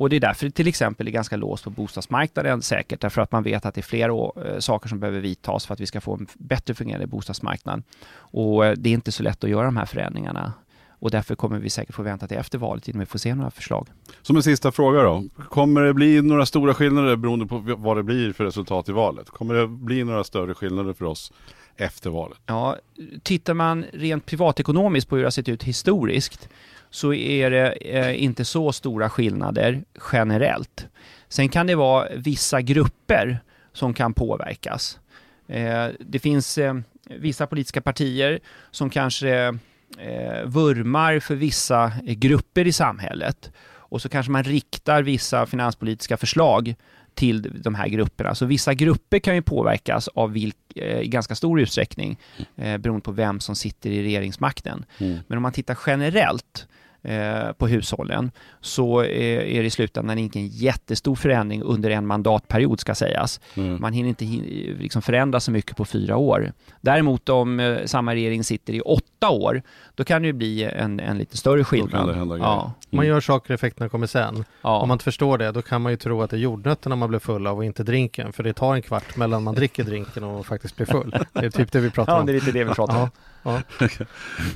[0.00, 3.32] Och det är därför det till exempel är ganska låst på bostadsmarknaden säkert, därför att
[3.32, 6.00] man vet att det är flera eh, saker som behöver vidtas för att vi ska
[6.00, 7.82] få en bättre fungerande bostadsmarknad.
[8.12, 10.52] Och eh, det är inte så lätt att göra de här förändringarna.
[11.00, 13.50] Och därför kommer vi säkert få vänta till efter valet innan vi får se några
[13.50, 13.88] förslag.
[14.22, 15.24] Som en sista fråga då.
[15.48, 19.30] Kommer det bli några stora skillnader beroende på vad det blir för resultat i valet?
[19.30, 21.32] Kommer det bli några större skillnader för oss
[21.76, 22.38] efter valet?
[22.46, 22.76] Ja,
[23.22, 26.48] tittar man rent privatekonomiskt på hur det har sett ut historiskt
[26.90, 30.86] så är det eh, inte så stora skillnader generellt.
[31.28, 33.38] Sen kan det vara vissa grupper
[33.72, 34.98] som kan påverkas.
[35.46, 36.74] Eh, det finns eh,
[37.04, 38.40] vissa politiska partier
[38.70, 39.58] som kanske
[39.98, 43.50] eh, vurmar för vissa grupper i samhället
[43.90, 46.74] och så kanske man riktar vissa finanspolitiska förslag
[47.14, 48.34] till de här grupperna.
[48.34, 52.18] Så vissa grupper kan ju påverkas av vilk, eh, i ganska stor utsträckning
[52.56, 54.84] eh, beroende på vem som sitter i regeringsmakten.
[54.98, 55.18] Mm.
[55.26, 56.68] Men om man tittar generellt
[57.02, 58.30] eh, på hushållen
[58.60, 63.40] så eh, är det i slutändan ingen jättestor förändring under en mandatperiod ska sägas.
[63.54, 63.80] Mm.
[63.80, 66.52] Man hinner inte hin- liksom förändra så mycket på fyra år.
[66.80, 69.62] Däremot om eh, samma regering sitter i åtta år,
[69.94, 71.90] då kan det ju bli en, en lite större skillnad.
[71.90, 72.48] kan det hända grejer.
[72.50, 74.44] ja, Man gör saker, effekterna kommer sen.
[74.62, 74.78] ja.
[74.80, 77.08] Om man inte förstår det, då kan man ju tro att det är jordnötterna man
[77.08, 78.32] blir full av och inte drinken.
[78.32, 81.14] För det tar en kvart mellan man dricker drinken och faktiskt blir full.
[81.32, 82.26] Det är typ det vi pratar ja, om.
[82.26, 83.00] det är lite det vi pratar om.
[83.00, 83.10] Ja,
[83.42, 83.60] ja,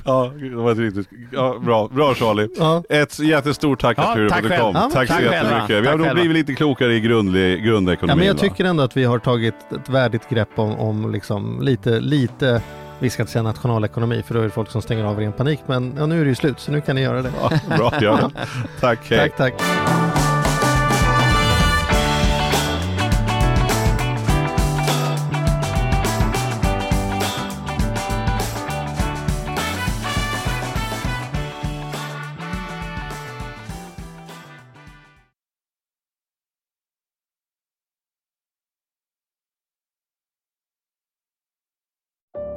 [0.05, 1.09] Ja, det var ett riktigt...
[1.31, 2.47] Ja, bra, bra Charlie.
[2.57, 2.83] ja.
[2.89, 4.49] Ett jättestort tack Ja, att du själv.
[4.61, 4.75] kom.
[4.75, 5.33] Ja, tack så tack själva.
[5.35, 5.83] jättemycket.
[5.83, 8.09] Vi har nog blivit lite klokare i grundlig, grundekonomin.
[8.09, 8.39] ja, men jag va?
[8.39, 12.61] tycker ändå att vi har tagit ett värdigt grepp om, om liksom lite, lite,
[12.99, 15.33] vi ska inte säga nationalekonomi för då är det folk som stänger av i ren
[15.33, 15.59] panik.
[15.65, 17.31] Men ja, nu är det ju slut så nu kan ni göra det.
[17.41, 18.29] Ja, bra, gör det.
[18.79, 19.31] Tack, hej.
[19.37, 20.34] Tack, tack.